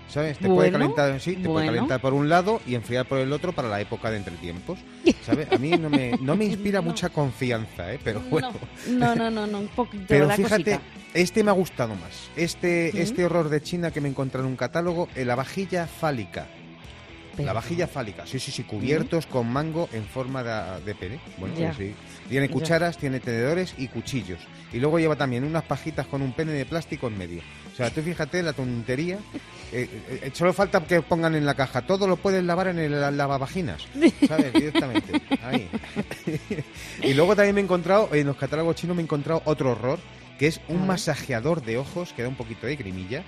¿Sabes? 0.08 0.38
Te 0.38 0.48
puede 0.48 0.72
calentar, 0.72 1.20
sí, 1.20 1.36
te 1.36 1.48
puede 1.48 1.66
calentar 1.66 2.00
por 2.00 2.14
un 2.14 2.28
lado 2.28 2.60
y 2.66 2.74
enfriar 2.74 3.06
por 3.06 3.18
el 3.18 3.32
otro 3.32 3.52
para 3.52 3.68
la 3.68 3.80
época 3.80 4.10
de 4.10 4.16
entretiempos. 4.16 4.78
¿Sabes? 5.26 5.52
A 5.52 5.58
mí 5.58 5.70
no 5.72 5.90
me, 5.90 6.12
no 6.20 6.34
me 6.34 6.46
inspira 6.46 6.80
No. 6.80 6.88
mucha 6.88 7.10
confianza, 7.10 7.92
¿eh? 7.92 8.00
Pero 8.02 8.20
bueno. 8.30 8.52
No, 8.88 9.14
no, 9.14 9.30
no, 9.30 9.46
no, 9.46 9.58
un 9.60 9.68
poquito 9.68 10.04
Pero 10.08 10.30
fíjate, 10.30 10.64
cosita. 10.78 10.80
este 11.14 11.44
me 11.44 11.50
ha 11.50 11.54
gustado 11.54 11.94
más. 11.94 12.30
Este, 12.36 12.90
¿Mm? 12.94 12.98
este 12.98 13.24
horror 13.26 13.48
de 13.50 13.60
China 13.62 13.90
que 13.90 14.00
me 14.00 14.08
encontré 14.08 14.40
en 14.40 14.46
un 14.46 14.56
catálogo, 14.56 15.08
la 15.14 15.34
vajilla 15.34 15.86
fálica. 15.86 16.46
La 17.44 17.52
vajilla 17.52 17.86
fálica, 17.86 18.26
sí, 18.26 18.38
sí, 18.38 18.50
sí, 18.50 18.64
cubiertos 18.64 19.26
con 19.26 19.46
mango 19.50 19.88
en 19.92 20.04
forma 20.04 20.42
de, 20.42 20.84
de 20.84 20.94
pene. 20.94 21.20
Bueno, 21.38 21.54
Ya. 21.56 21.72
sí. 21.74 21.94
Tiene 22.28 22.46
Ya. 22.48 22.52
cucharas, 22.52 22.98
tiene 22.98 23.20
tenedores 23.20 23.74
y 23.78 23.88
cuchillos. 23.88 24.40
Y 24.72 24.78
luego 24.80 24.98
lleva 24.98 25.16
también 25.16 25.44
unas 25.44 25.62
pajitas 25.64 26.06
con 26.06 26.20
un 26.20 26.32
pene 26.32 26.52
de 26.52 26.66
plástico 26.66 27.06
en 27.08 27.16
medio. 27.16 27.40
O 27.72 27.76
sea, 27.76 27.90
tú 27.90 28.02
fíjate 28.02 28.42
la 28.42 28.52
tontería. 28.52 29.18
Eh, 29.70 29.86
eh, 30.08 30.20
eh, 30.22 30.30
solo 30.32 30.54
falta 30.54 30.80
que 30.82 31.02
pongan 31.02 31.34
en 31.34 31.44
la 31.44 31.52
caja. 31.52 31.82
Todo 31.82 32.08
lo 32.08 32.16
puedes 32.16 32.42
lavar 32.42 32.68
en 32.68 32.78
el 32.78 32.98
la- 32.98 33.10
lavavaginas. 33.10 33.86
¿Sabes? 34.26 34.50
Directamente. 34.54 35.20
Ahí. 35.44 35.68
y 37.02 37.12
luego 37.12 37.36
también 37.36 37.54
me 37.54 37.60
he 37.60 37.64
encontrado, 37.64 38.08
en 38.14 38.26
los 38.26 38.36
catálogos 38.36 38.76
chinos 38.76 38.96
me 38.96 39.02
he 39.02 39.04
encontrado 39.04 39.42
otro 39.44 39.72
horror, 39.72 39.98
que 40.38 40.46
es 40.46 40.62
un 40.68 40.86
masajeador 40.86 41.62
de 41.62 41.76
ojos 41.76 42.14
que 42.14 42.22
da 42.22 42.28
un 42.28 42.34
poquito 42.36 42.66
de 42.66 42.76
grimilla. 42.76 43.24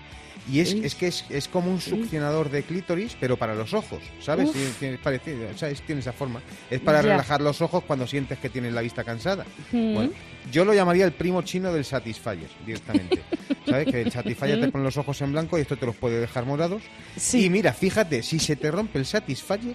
Y 0.48 0.60
es, 0.60 0.72
es 0.72 0.94
que 0.94 1.06
es, 1.08 1.24
es 1.28 1.48
como 1.48 1.70
un 1.70 1.80
succionador 1.80 2.50
de 2.50 2.62
clítoris, 2.62 3.16
pero 3.20 3.36
para 3.36 3.54
los 3.54 3.72
ojos, 3.74 4.00
¿sabes? 4.20 4.50
Tiene, 4.52 4.70
tiene- 4.78 4.98
parecido, 4.98 5.48
o 5.54 5.58
sea, 5.58 5.68
es- 5.68 5.82
tiene 5.82 6.00
esa 6.00 6.12
forma. 6.12 6.40
Es 6.70 6.80
para 6.80 6.98
Ya. 7.02 7.10
relajar 7.10 7.40
los 7.40 7.60
ojos 7.60 7.84
cuando 7.86 8.06
sientes 8.06 8.38
que 8.38 8.48
tienes 8.48 8.72
la 8.72 8.80
vista 8.80 9.04
cansada. 9.04 9.44
Mm. 9.70 9.94
Bueno, 9.94 10.12
yo 10.50 10.64
lo 10.64 10.72
llamaría 10.74 11.04
el 11.04 11.12
primo 11.12 11.42
chino 11.42 11.72
del 11.72 11.84
Satisfyer, 11.84 12.48
directamente. 12.66 13.22
¿Sabes? 13.66 13.86
Que 13.86 14.00
el 14.02 14.10
Satisfyer 14.10 14.60
te 14.60 14.68
pone 14.68 14.82
los 14.84 14.96
ojos 14.96 15.20
en 15.20 15.32
blanco 15.32 15.58
y 15.58 15.60
esto 15.62 15.76
te 15.76 15.86
los 15.86 15.94
puede 15.94 16.18
dejar 16.20 16.46
morados. 16.46 16.82
Sí. 17.16 17.44
Y 17.44 17.50
mira, 17.50 17.72
fíjate, 17.72 18.22
si 18.22 18.38
se 18.38 18.56
te 18.56 18.70
rompe 18.70 18.98
el 18.98 19.06
Satisfyer, 19.06 19.74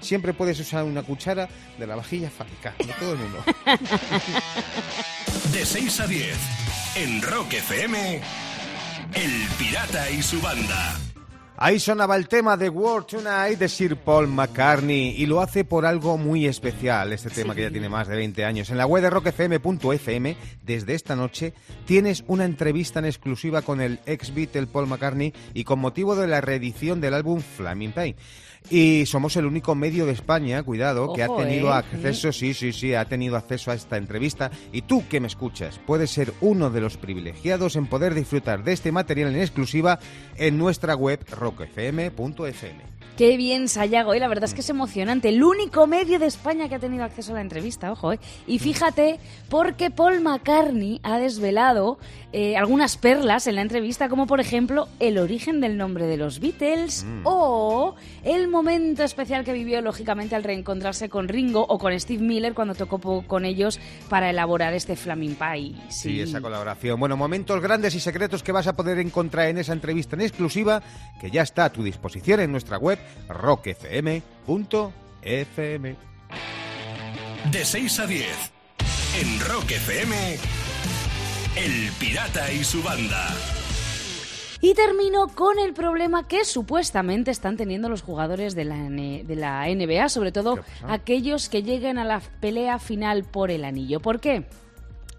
siempre 0.00 0.32
puedes 0.32 0.58
usar 0.60 0.84
una 0.84 1.02
cuchara 1.02 1.48
de 1.78 1.86
la 1.86 1.96
vajilla 1.96 2.30
fálica. 2.30 2.74
De 2.78 2.92
todo 2.98 3.12
el 3.12 3.18
mundo. 3.18 3.44
De 5.52 5.64
6 5.64 6.00
a 6.00 6.06
10 6.06 6.36
en 6.96 7.22
Rock 7.22 7.54
FM, 7.54 8.20
El 9.14 9.30
Pirata 9.58 10.10
y 10.10 10.22
su 10.22 10.40
banda. 10.40 10.98
Ahí 11.56 11.78
sonaba 11.78 12.16
el 12.16 12.26
tema 12.26 12.56
de 12.56 12.68
World 12.68 13.06
Tonight 13.06 13.58
de 13.60 13.68
Sir 13.68 13.96
Paul 13.96 14.26
McCartney 14.26 15.14
y 15.16 15.26
lo 15.26 15.40
hace 15.40 15.64
por 15.64 15.86
algo 15.86 16.18
muy 16.18 16.46
especial, 16.46 17.12
este 17.12 17.30
tema 17.30 17.54
que 17.54 17.62
ya 17.62 17.70
tiene 17.70 17.88
más 17.88 18.08
de 18.08 18.16
20 18.16 18.44
años. 18.44 18.70
En 18.70 18.76
la 18.76 18.86
web 18.86 19.04
de 19.04 19.10
rockfm.fm, 19.10 20.36
desde 20.64 20.94
esta 20.94 21.14
noche, 21.14 21.54
tienes 21.86 22.24
una 22.26 22.44
entrevista 22.44 22.98
en 22.98 23.04
exclusiva 23.04 23.62
con 23.62 23.80
el 23.80 24.00
ex 24.04 24.34
Beatle 24.34 24.66
Paul 24.66 24.88
McCartney 24.88 25.32
y 25.54 25.62
con 25.62 25.78
motivo 25.78 26.16
de 26.16 26.26
la 26.26 26.40
reedición 26.40 27.00
del 27.00 27.14
álbum 27.14 27.40
Flaming 27.40 27.92
Pain. 27.92 28.16
Y 28.70 29.04
somos 29.06 29.36
el 29.36 29.44
único 29.44 29.74
medio 29.74 30.06
de 30.06 30.12
España, 30.12 30.62
cuidado, 30.62 31.12
que 31.12 31.22
ha 31.22 31.28
tenido 31.28 31.68
¿eh? 31.68 31.74
acceso, 31.74 32.32
sí, 32.32 32.54
sí, 32.54 32.72
sí, 32.72 32.94
ha 32.94 33.04
tenido 33.04 33.36
acceso 33.36 33.70
a 33.70 33.74
esta 33.74 33.98
entrevista. 33.98 34.50
Y 34.72 34.82
tú 34.82 35.06
que 35.08 35.20
me 35.20 35.26
escuchas, 35.26 35.78
puedes 35.84 36.10
ser 36.10 36.32
uno 36.40 36.70
de 36.70 36.80
los 36.80 36.96
privilegiados 36.96 37.76
en 37.76 37.86
poder 37.86 38.14
disfrutar 38.14 38.64
de 38.64 38.72
este 38.72 38.90
material 38.90 39.34
en 39.34 39.40
exclusiva 39.40 39.98
en 40.36 40.56
nuestra 40.56 40.94
web 40.94 41.20
rockfm.fm. 41.30 42.93
Qué 43.16 43.36
bien, 43.36 43.68
Sayago, 43.68 44.12
¿eh? 44.12 44.18
la 44.18 44.26
verdad 44.26 44.46
es 44.46 44.54
que 44.54 44.60
es 44.60 44.70
emocionante. 44.70 45.28
El 45.28 45.44
único 45.44 45.86
medio 45.86 46.18
de 46.18 46.26
España 46.26 46.68
que 46.68 46.74
ha 46.74 46.80
tenido 46.80 47.04
acceso 47.04 47.30
a 47.30 47.36
la 47.36 47.42
entrevista, 47.42 47.92
ojo, 47.92 48.12
¿eh? 48.12 48.18
Y 48.48 48.58
fíjate, 48.58 49.20
porque 49.48 49.92
Paul 49.92 50.20
McCartney 50.20 50.98
ha 51.04 51.18
desvelado 51.18 51.98
eh, 52.32 52.56
algunas 52.56 52.96
perlas 52.96 53.46
en 53.46 53.54
la 53.54 53.62
entrevista, 53.62 54.08
como 54.08 54.26
por 54.26 54.40
ejemplo 54.40 54.88
el 54.98 55.18
origen 55.18 55.60
del 55.60 55.76
nombre 55.76 56.06
de 56.06 56.16
los 56.16 56.40
Beatles 56.40 57.06
o 57.22 57.94
el 58.24 58.48
momento 58.48 59.04
especial 59.04 59.44
que 59.44 59.52
vivió, 59.52 59.80
lógicamente, 59.80 60.34
al 60.34 60.42
reencontrarse 60.42 61.08
con 61.08 61.28
Ringo 61.28 61.64
o 61.68 61.78
con 61.78 61.98
Steve 62.00 62.20
Miller 62.24 62.52
cuando 62.52 62.74
tocó 62.74 62.98
con 63.24 63.44
ellos 63.44 63.78
para 64.08 64.30
elaborar 64.30 64.74
este 64.74 64.96
Flaming 64.96 65.36
Pie. 65.36 65.74
Sí, 65.88 66.20
esa 66.20 66.40
colaboración. 66.40 66.98
Bueno, 66.98 67.16
momentos 67.16 67.62
grandes 67.62 67.94
y 67.94 68.00
secretos 68.00 68.42
que 68.42 68.50
vas 68.50 68.66
a 68.66 68.74
poder 68.74 68.98
encontrar 68.98 69.46
en 69.46 69.58
esa 69.58 69.72
entrevista 69.72 70.16
en 70.16 70.22
exclusiva 70.22 70.82
que 71.20 71.30
ya 71.30 71.42
está 71.42 71.66
a 71.66 71.72
tu 71.72 71.84
disposición 71.84 72.40
en 72.40 72.50
nuestra 72.50 72.78
web 72.78 72.98
rockfm.fm. 73.28 74.94
De 77.50 77.64
6 77.64 78.00
a 78.00 78.06
10 78.06 78.52
en 79.20 79.40
Rock 79.40 79.70
FM, 79.70 80.14
El 81.56 81.92
Pirata 82.00 82.52
y 82.52 82.64
su 82.64 82.82
banda. 82.82 83.28
Y 84.60 84.72
termino 84.74 85.28
con 85.28 85.58
el 85.58 85.74
problema 85.74 86.26
que 86.26 86.44
supuestamente 86.44 87.30
están 87.30 87.56
teniendo 87.58 87.90
los 87.90 88.02
jugadores 88.02 88.54
de 88.54 88.64
la, 88.64 88.76
de 88.76 89.36
la 89.36 89.66
NBA, 89.68 90.08
sobre 90.08 90.32
todo 90.32 90.58
aquellos 90.88 91.50
que 91.50 91.62
lleguen 91.62 91.98
a 91.98 92.04
la 92.04 92.20
pelea 92.40 92.78
final 92.78 93.24
por 93.24 93.50
el 93.50 93.64
anillo. 93.64 94.00
¿Por 94.00 94.20
qué? 94.20 94.46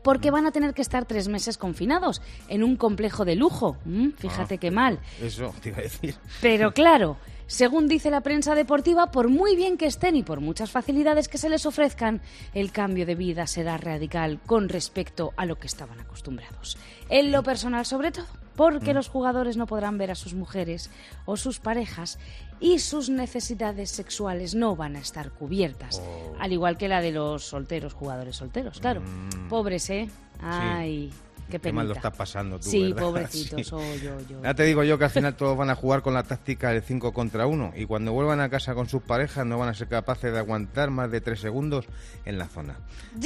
porque 0.06 0.30
van 0.30 0.46
a 0.46 0.51
tener 0.51 0.75
que 0.75 0.84
estar 0.84 1.06
tres 1.06 1.27
meses 1.27 1.58
confinados 1.58 2.22
en 2.48 2.63
un 2.63 2.75
complejo 2.75 3.25
de 3.25 3.36
lujo. 3.36 3.77
Mm, 3.86 4.10
fíjate 4.12 4.56
ah, 4.56 4.58
qué 4.58 4.70
mal. 4.70 5.00
Eso 5.20 5.51
te 5.63 5.70
iba 5.70 5.80
a 5.80 5.82
decir. 5.82 6.13
Pero 6.42 6.74
claro, 6.74 7.18
según 7.48 7.88
dice 7.88 8.10
la 8.10 8.22
prensa 8.22 8.56
deportiva, 8.56 9.12
por 9.12 9.30
muy 9.30 9.56
bien 9.56 9.78
que 9.78 9.86
estén 9.86 10.16
y 10.16 10.24
por 10.24 10.42
muchas 10.42 10.72
facilidades 10.72 11.28
que 11.28 11.38
se 11.38 11.50
les 11.50 11.66
ofrezcan, 11.66 12.22
el 12.54 12.72
cambio 12.72 13.06
de 13.06 13.16
vida 13.16 13.48
será 13.48 13.78
radical 13.78 14.40
con 14.46 14.70
respecto 14.70 15.34
a 15.38 15.46
lo 15.46 15.58
que 15.58 15.68
estaban 15.68 16.00
acostumbrados. 16.00 16.78
En 17.10 17.32
lo 17.32 17.44
personal, 17.44 17.86
sobre 17.86 18.12
todo, 18.12 18.25
porque 18.56 18.94
mm. 18.94 18.96
los 18.96 19.10
jugadores 19.10 19.58
no 19.58 19.68
podrán 19.68 19.98
ver 19.98 20.12
a 20.12 20.16
sus 20.16 20.34
mujeres 20.34 20.90
o 21.25 21.38
sus 21.38 21.60
parejas 21.60 22.18
y 22.60 22.80
sus 22.80 23.10
necesidades 23.10 23.92
sexuales 23.92 24.56
no 24.56 24.75
van 24.75 24.96
a 24.96 25.00
estar 25.00 25.32
cubiertas, 25.32 26.02
oh. 26.04 26.36
al 26.40 26.52
igual 26.54 26.78
que 26.78 26.88
la 26.88 27.02
de 27.02 27.12
los 27.12 27.44
solteros, 27.44 27.94
jugadores 27.94 28.38
solteros, 28.38 28.80
claro. 28.80 29.02
Mm. 29.02 29.50
Pobres, 29.50 29.90
¿eh? 29.90 30.10
Ay. 30.42 31.12
Qué, 31.50 31.72
mal 31.72 31.88
lo 31.88 31.94
estás 31.94 32.16
pasando 32.16 32.60
tú, 32.60 32.70
Sí, 32.70 32.94
pobrecito, 32.98 33.64
soy 33.64 34.00
yo, 34.00 34.20
yo. 34.28 34.42
Ya 34.42 34.54
te 34.54 34.64
digo 34.64 34.84
yo 34.84 34.98
que 34.98 35.06
al 35.06 35.12
final 35.12 35.36
todos 35.36 35.58
van 35.58 35.70
a 35.70 35.75
jugar 35.75 36.02
con 36.02 36.14
la 36.14 36.24
táctica 36.24 36.70
del 36.72 36.82
5 36.82 37.14
contra 37.14 37.46
1 37.46 37.74
y 37.75 37.86
cuando 37.86 38.14
vuelvan 38.14 38.42
a 38.42 38.50
casa 38.50 38.74
con 38.74 38.90
sus 38.90 39.04
parejas 39.04 39.46
no 39.46 39.58
van 39.58 39.70
a 39.70 39.74
ser 39.74 39.88
capaces 39.88 40.32
de 40.32 40.40
aguantar 40.40 40.90
más 40.90 41.12
de 41.12 41.22
3 41.22 41.40
segundos 41.40 41.86
en 42.25 42.38
la 42.38 42.48
zona. 42.48 42.78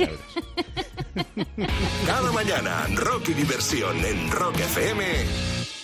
Cada 2.05 2.31
mañana, 2.31 2.85
Rock 2.95 3.29
y 3.29 3.33
Diversión 3.33 3.97
en 4.05 4.29
Rock 4.31 4.59
FM. 4.59 5.05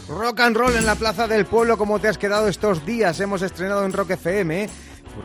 Rock 0.07 0.39
and 0.41 0.55
roll 0.55 0.75
en 0.75 0.85
la 0.85 0.95
Plaza 0.95 1.27
del 1.27 1.45
Pueblo, 1.45 1.77
como 1.77 1.99
te 1.99 2.07
has 2.07 2.17
quedado 2.19 2.47
estos 2.47 2.85
días. 2.85 3.19
Hemos 3.19 3.41
estrenado 3.41 3.85
en 3.85 3.93
Rock 3.93 4.11
FM 4.11 4.69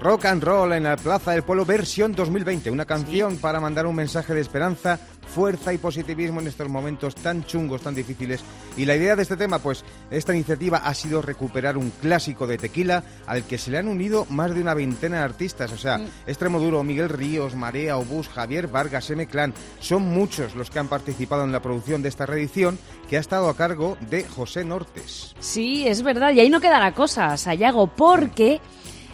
Rock 0.02 0.26
and 0.26 0.43
Roll 0.43 0.73
en 0.73 0.85
la 0.85 0.97
Plaza 0.97 1.33
del 1.33 1.43
Pueblo 1.43 1.64
versión 1.64 2.14
2020, 2.14 2.71
una 2.71 2.87
canción 2.87 3.37
para 3.37 3.61
mandar 3.61 3.87
un 3.87 3.97
mensaje 3.97 4.33
de 4.35 4.40
esperanza, 4.40 4.99
fuerza 5.34 5.72
y 5.72 5.78
positivismo 5.78 6.40
en 6.40 6.49
estos 6.49 6.68
momentos 6.68 7.14
tan 7.14 7.44
chungos, 7.44 7.82
tan 7.82 7.94
difíciles. 7.94 8.40
Y 8.76 8.84
la 8.84 8.96
idea 8.96 9.16
de 9.16 9.22
este 9.22 9.37
tema, 9.37 9.60
pues 9.60 9.84
esta 10.10 10.34
iniciativa 10.34 10.78
ha 10.78 10.94
sido 10.94 11.22
recuperar 11.22 11.76
un 11.76 11.90
clásico 11.90 12.46
de 12.46 12.58
tequila 12.58 13.04
al 13.26 13.44
que 13.44 13.58
se 13.58 13.70
le 13.70 13.78
han 13.78 13.88
unido 13.88 14.26
más 14.30 14.54
de 14.54 14.60
una 14.60 14.75
veintena 14.75 15.18
de 15.18 15.25
artistas, 15.25 15.72
o 15.72 15.78
sea, 15.78 15.99
mm. 15.99 16.06
Extremo 16.26 16.60
Duro, 16.60 16.82
Miguel 16.82 17.08
Ríos, 17.08 17.54
Marea, 17.54 17.96
Obús, 17.96 18.28
Javier 18.28 18.66
Vargas, 18.68 19.10
M 19.10 19.26
Clan, 19.26 19.54
son 19.78 20.02
muchos 20.02 20.54
los 20.54 20.70
que 20.70 20.78
han 20.78 20.88
participado 20.88 21.44
en 21.44 21.52
la 21.52 21.62
producción 21.62 22.02
de 22.02 22.08
esta 22.08 22.26
reedición 22.26 22.78
que 23.08 23.16
ha 23.16 23.20
estado 23.20 23.49
a 23.49 23.56
cargo 23.56 23.96
de 24.08 24.25
José 24.25 24.64
Nortes. 24.64 25.34
Sí, 25.40 25.87
es 25.87 26.02
verdad, 26.02 26.32
y 26.32 26.40
ahí 26.40 26.50
no 26.50 26.60
queda 26.60 26.78
la 26.78 26.94
cosa, 26.94 27.37
Sayago, 27.37 27.87
porque 27.88 28.60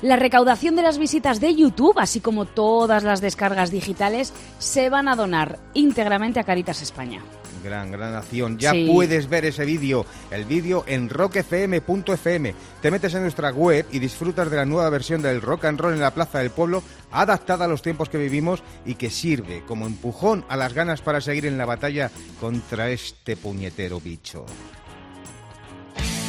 la 0.03 0.17
recaudación 0.17 0.76
de 0.76 0.83
las 0.83 0.99
visitas 0.99 1.41
de 1.41 1.55
YouTube, 1.55 1.99
así 1.99 2.21
como 2.21 2.45
todas 2.45 3.03
las 3.03 3.21
descargas 3.21 3.71
digitales, 3.71 4.33
se 4.59 4.91
van 4.91 5.09
a 5.09 5.17
donar 5.17 5.59
íntegramente 5.75 6.41
a 6.41 6.45
Caritas 6.45 6.83
España. 6.83 7.23
Gran, 7.65 7.91
gran 7.91 8.15
acción. 8.15 8.59
Ya 8.59 8.73
puedes 8.87 9.29
ver 9.29 9.45
ese 9.45 9.65
vídeo, 9.65 10.07
el 10.31 10.45
vídeo 10.45 10.85
en 10.87 11.09
rockfm.fm. 11.09 12.55
Te 12.81 12.91
metes 12.91 13.15
en 13.15 13.23
nuestra 13.23 13.50
web 13.50 13.87
y 13.91 13.99
disfrutas 13.99 14.49
de 14.50 14.57
la 14.57 14.65
nueva 14.65 14.88
versión 14.91 15.21
del 15.21 15.43
rock 15.43 15.65
and 15.65 15.81
roll 15.81 15.95
en 15.95 16.00
la 16.00 16.15
Plaza 16.15 16.38
del 16.38 16.50
Pueblo, 16.50 16.85
adaptada 17.11 17.65
a 17.65 17.69
los 17.69 17.83
tiempos 17.83 18.09
que 18.09 18.19
vivimos 18.19 18.62
y 18.85 18.95
que 18.95 19.11
sirve 19.11 19.65
como 19.67 19.87
empujón 19.87 20.45
a 20.49 20.57
las 20.57 20.75
ganas 20.75 21.00
para 21.00 21.21
seguir 21.21 21.47
en 21.47 21.59
la 21.59 21.67
batalla 21.67 22.11
contra 22.41 22.91
este 22.91 23.37
puñetero 23.37 24.00
bicho. 24.00 24.47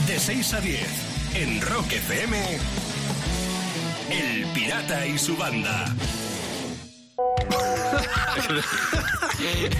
De 0.08 0.18
6 0.18 0.54
a 0.54 0.62
10, 0.62 1.36
en 1.36 1.62
Rock 1.62 1.92
FM. 1.92 2.38
El 4.10 4.46
Pirata 4.54 5.06
y 5.06 5.18
su 5.18 5.36
banda. 5.36 5.86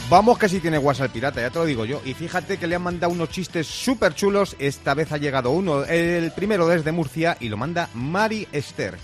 Vamos 0.09 0.39
que 0.39 0.49
sí 0.49 0.61
tiene 0.61 0.79
WhatsApp 0.79 1.07
el 1.07 1.13
pirata, 1.13 1.41
ya 1.41 1.51
te 1.51 1.59
lo 1.59 1.65
digo 1.65 1.85
yo. 1.85 2.01
Y 2.05 2.15
fíjate 2.15 2.59
que 2.59 2.67
le 2.67 2.77
han 2.77 2.83
mandado 2.83 3.13
unos 3.13 3.31
chistes 3.31 3.67
súper 3.67 4.15
chulos. 4.15 4.57
Esta 4.59 4.95
vez 4.95 5.13
ha 5.13 5.19
llegado 5.19 5.51
uno, 5.51 5.85
el 5.85 6.33
primero 6.33 6.67
desde 6.67 6.93
Murcia, 6.93 7.37
y 7.41 7.49
lo 7.49 7.57
manda 7.57 7.89
Mari 7.95 8.49
Esther. 8.53 8.99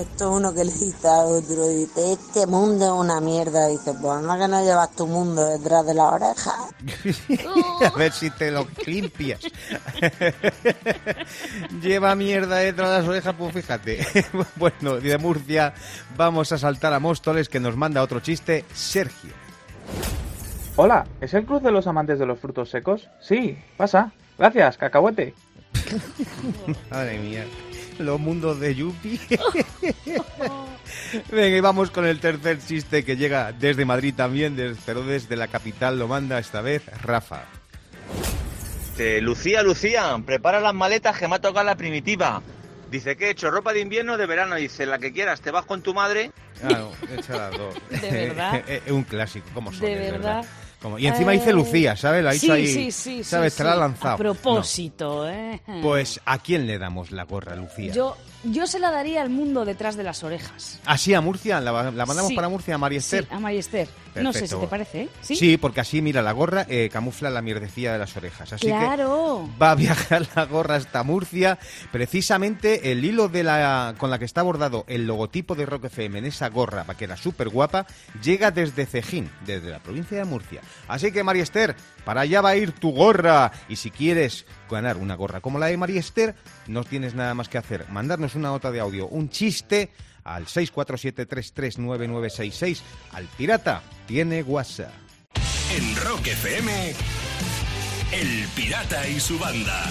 Esto 0.00 0.30
es 0.30 0.38
uno 0.38 0.54
que 0.54 0.64
le 0.64 0.72
dice 0.72 1.08
a 1.08 1.24
otro, 1.24 1.68
dice, 1.68 2.12
este 2.12 2.46
mundo 2.46 2.86
es 2.86 2.92
una 2.92 3.20
mierda. 3.20 3.68
Dice, 3.68 3.92
pues 4.00 4.22
no 4.22 4.38
que 4.38 4.48
no 4.48 4.64
llevas 4.64 4.96
tu 4.96 5.06
mundo 5.06 5.44
detrás 5.44 5.84
de 5.84 5.92
la 5.92 6.04
oreja. 6.04 6.54
a 7.86 7.98
ver 7.98 8.10
si 8.10 8.30
te 8.30 8.50
lo 8.50 8.66
limpias. 8.86 9.40
Lleva 11.82 12.14
mierda 12.14 12.56
detrás 12.56 12.90
de 12.90 12.98
las 12.98 13.08
orejas, 13.08 13.34
pues 13.36 13.52
fíjate. 13.52 14.06
bueno, 14.56 14.96
de 14.96 15.18
Murcia 15.18 15.74
vamos 16.16 16.50
a 16.52 16.58
saltar 16.58 16.94
a 16.94 16.98
Móstoles 16.98 17.50
que 17.50 17.60
nos 17.60 17.76
manda 17.76 18.02
otro 18.02 18.20
chiste, 18.20 18.64
Sergio. 18.72 19.32
Hola, 20.76 21.06
¿es 21.20 21.34
el 21.34 21.44
Cruz 21.44 21.62
de 21.62 21.72
los 21.72 21.86
Amantes 21.86 22.18
de 22.18 22.24
los 22.24 22.38
Frutos 22.40 22.70
Secos? 22.70 23.10
Sí, 23.20 23.58
pasa. 23.76 24.12
Gracias, 24.38 24.78
cacahuete. 24.78 25.34
Madre 26.90 27.18
mía 27.18 27.44
los 28.04 28.20
mundos 28.20 28.60
de 28.60 28.74
Yupi. 28.74 29.20
Venga, 31.30 31.56
y 31.56 31.60
vamos 31.60 31.90
con 31.90 32.06
el 32.06 32.20
tercer 32.20 32.58
chiste 32.58 33.04
que 33.04 33.16
llega 33.16 33.52
desde 33.52 33.84
Madrid 33.84 34.14
también, 34.16 34.56
pero 34.86 35.02
desde 35.02 35.36
la 35.36 35.48
capital 35.48 35.98
lo 35.98 36.08
manda 36.08 36.38
esta 36.38 36.60
vez 36.60 36.84
Rafa. 37.02 37.44
Lucía, 39.20 39.62
Lucía, 39.62 40.20
prepara 40.26 40.60
las 40.60 40.74
maletas 40.74 41.18
que 41.18 41.26
me 41.26 41.36
ha 41.36 41.38
tocado 41.38 41.64
la 41.64 41.76
primitiva. 41.76 42.42
Dice 42.90 43.16
que 43.16 43.28
he 43.28 43.30
hecho 43.30 43.50
ropa 43.50 43.72
de 43.72 43.80
invierno 43.80 44.16
de 44.16 44.26
verano. 44.26 44.56
Dice, 44.56 44.84
la 44.84 44.98
que 44.98 45.12
quieras, 45.12 45.40
te 45.40 45.50
vas 45.50 45.64
con 45.64 45.80
tu 45.80 45.94
madre. 45.94 46.32
Claro, 46.60 46.92
echa 47.16 47.36
las 47.36 47.56
dos. 47.56 47.74
¿De 47.90 48.10
verdad? 48.10 48.62
es 48.68 48.90
un 48.90 49.04
clásico, 49.04 49.46
como 49.54 49.72
son. 49.72 49.82
De 49.82 49.94
verdad. 49.94 50.44
Y 50.98 51.06
encima 51.06 51.32
dice 51.32 51.52
Lucía, 51.52 51.96
¿sabes? 51.96 52.24
La 52.24 52.32
sí, 52.32 52.50
ahí, 52.50 52.66
sí, 52.66 52.90
sí, 52.90 53.24
¿sabes? 53.24 53.54
Te 53.54 53.64
la 53.64 53.72
ha 53.72 53.76
lanzado. 53.76 54.14
A 54.14 54.16
propósito, 54.16 55.28
¿eh? 55.28 55.60
Pues, 55.82 56.20
¿a 56.24 56.38
quién 56.38 56.66
le 56.66 56.78
damos 56.78 57.10
la 57.10 57.24
gorra, 57.24 57.54
Lucía? 57.54 57.92
Yo, 57.92 58.16
yo 58.44 58.66
se 58.66 58.78
la 58.78 58.90
daría 58.90 59.22
al 59.22 59.30
mundo 59.30 59.64
detrás 59.64 59.96
de 59.96 60.04
las 60.04 60.22
orejas. 60.24 60.80
¿Así 60.84 61.14
a 61.14 61.20
Murcia? 61.20 61.60
¿La, 61.60 61.90
mandamos 61.90 62.32
para 62.32 62.48
Murcia 62.48 62.74
a 62.74 62.78
Mariester? 62.78 63.24
Sí, 63.24 63.34
a 63.34 63.38
Mariester. 63.38 63.88
No 64.16 64.32
sé 64.32 64.48
si 64.48 64.56
te 64.56 64.66
parece, 64.66 65.02
¿eh? 65.02 65.08
¿Sí? 65.20 65.56
porque 65.56 65.80
así, 65.80 66.02
mira, 66.02 66.20
la 66.22 66.32
gorra 66.32 66.66
eh, 66.68 66.88
camufla 66.92 67.30
la 67.30 67.42
mierdecilla 67.42 67.92
de 67.92 67.98
las 67.98 68.16
orejas. 68.16 68.52
Así 68.52 68.66
claro. 68.66 69.46
que 69.46 69.58
va 69.62 69.72
a 69.72 69.74
viajar 69.74 70.26
la 70.34 70.46
gorra 70.46 70.76
hasta 70.76 71.02
Murcia. 71.02 71.58
Precisamente 71.92 72.92
el 72.92 73.04
hilo 73.04 73.28
de 73.28 73.44
la 73.44 73.94
con 73.98 74.10
la 74.10 74.18
que 74.18 74.24
está 74.24 74.42
bordado 74.42 74.84
el 74.88 75.06
logotipo 75.06 75.54
de 75.54 75.66
Rock 75.66 75.84
FM 75.84 76.18
en 76.18 76.24
esa 76.24 76.48
gorra, 76.48 76.84
vaquera 76.84 77.16
súper 77.16 77.48
guapa, 77.48 77.86
llega 78.22 78.50
desde 78.50 78.86
Cejín, 78.86 79.30
desde 79.46 79.70
la 79.70 79.78
provincia 79.78 80.18
de 80.18 80.24
Murcia. 80.24 80.60
Así 80.88 81.12
que, 81.12 81.22
Mariester, 81.22 81.76
para 82.04 82.22
allá 82.22 82.40
va 82.40 82.50
a 82.50 82.56
ir 82.56 82.72
tu 82.72 82.90
gorra. 82.92 83.52
Y 83.68 83.76
si 83.76 83.90
quieres 83.90 84.44
ganar 84.70 84.96
una 84.96 85.14
gorra 85.14 85.40
como 85.40 85.58
la 85.58 85.66
de 85.66 85.76
Mariester, 85.76 86.34
no 86.66 86.84
tienes 86.84 87.14
nada 87.14 87.34
más 87.34 87.48
que 87.48 87.58
hacer. 87.58 87.86
Mandarnos 87.90 88.34
una 88.34 88.48
nota 88.48 88.70
de 88.70 88.80
audio, 88.80 89.06
un 89.08 89.28
chiste 89.28 89.90
al 90.24 90.46
647-339966. 90.46 92.80
Al 93.12 93.26
pirata 93.26 93.82
tiene 94.06 94.42
WhatsApp. 94.42 94.92
En 95.76 95.96
Rock 95.96 96.26
FM, 96.26 96.94
El 98.12 98.48
Pirata 98.56 99.06
y 99.08 99.20
su 99.20 99.38
banda. 99.38 99.84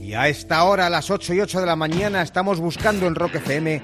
Y 0.00 0.14
a 0.14 0.28
esta 0.28 0.62
hora, 0.64 0.86
a 0.86 0.90
las 0.90 1.10
8 1.10 1.34
y 1.34 1.40
8 1.40 1.60
de 1.60 1.66
la 1.66 1.76
mañana, 1.76 2.22
estamos 2.22 2.60
buscando 2.60 3.06
en 3.06 3.14
Rock 3.14 3.34
FM 3.36 3.82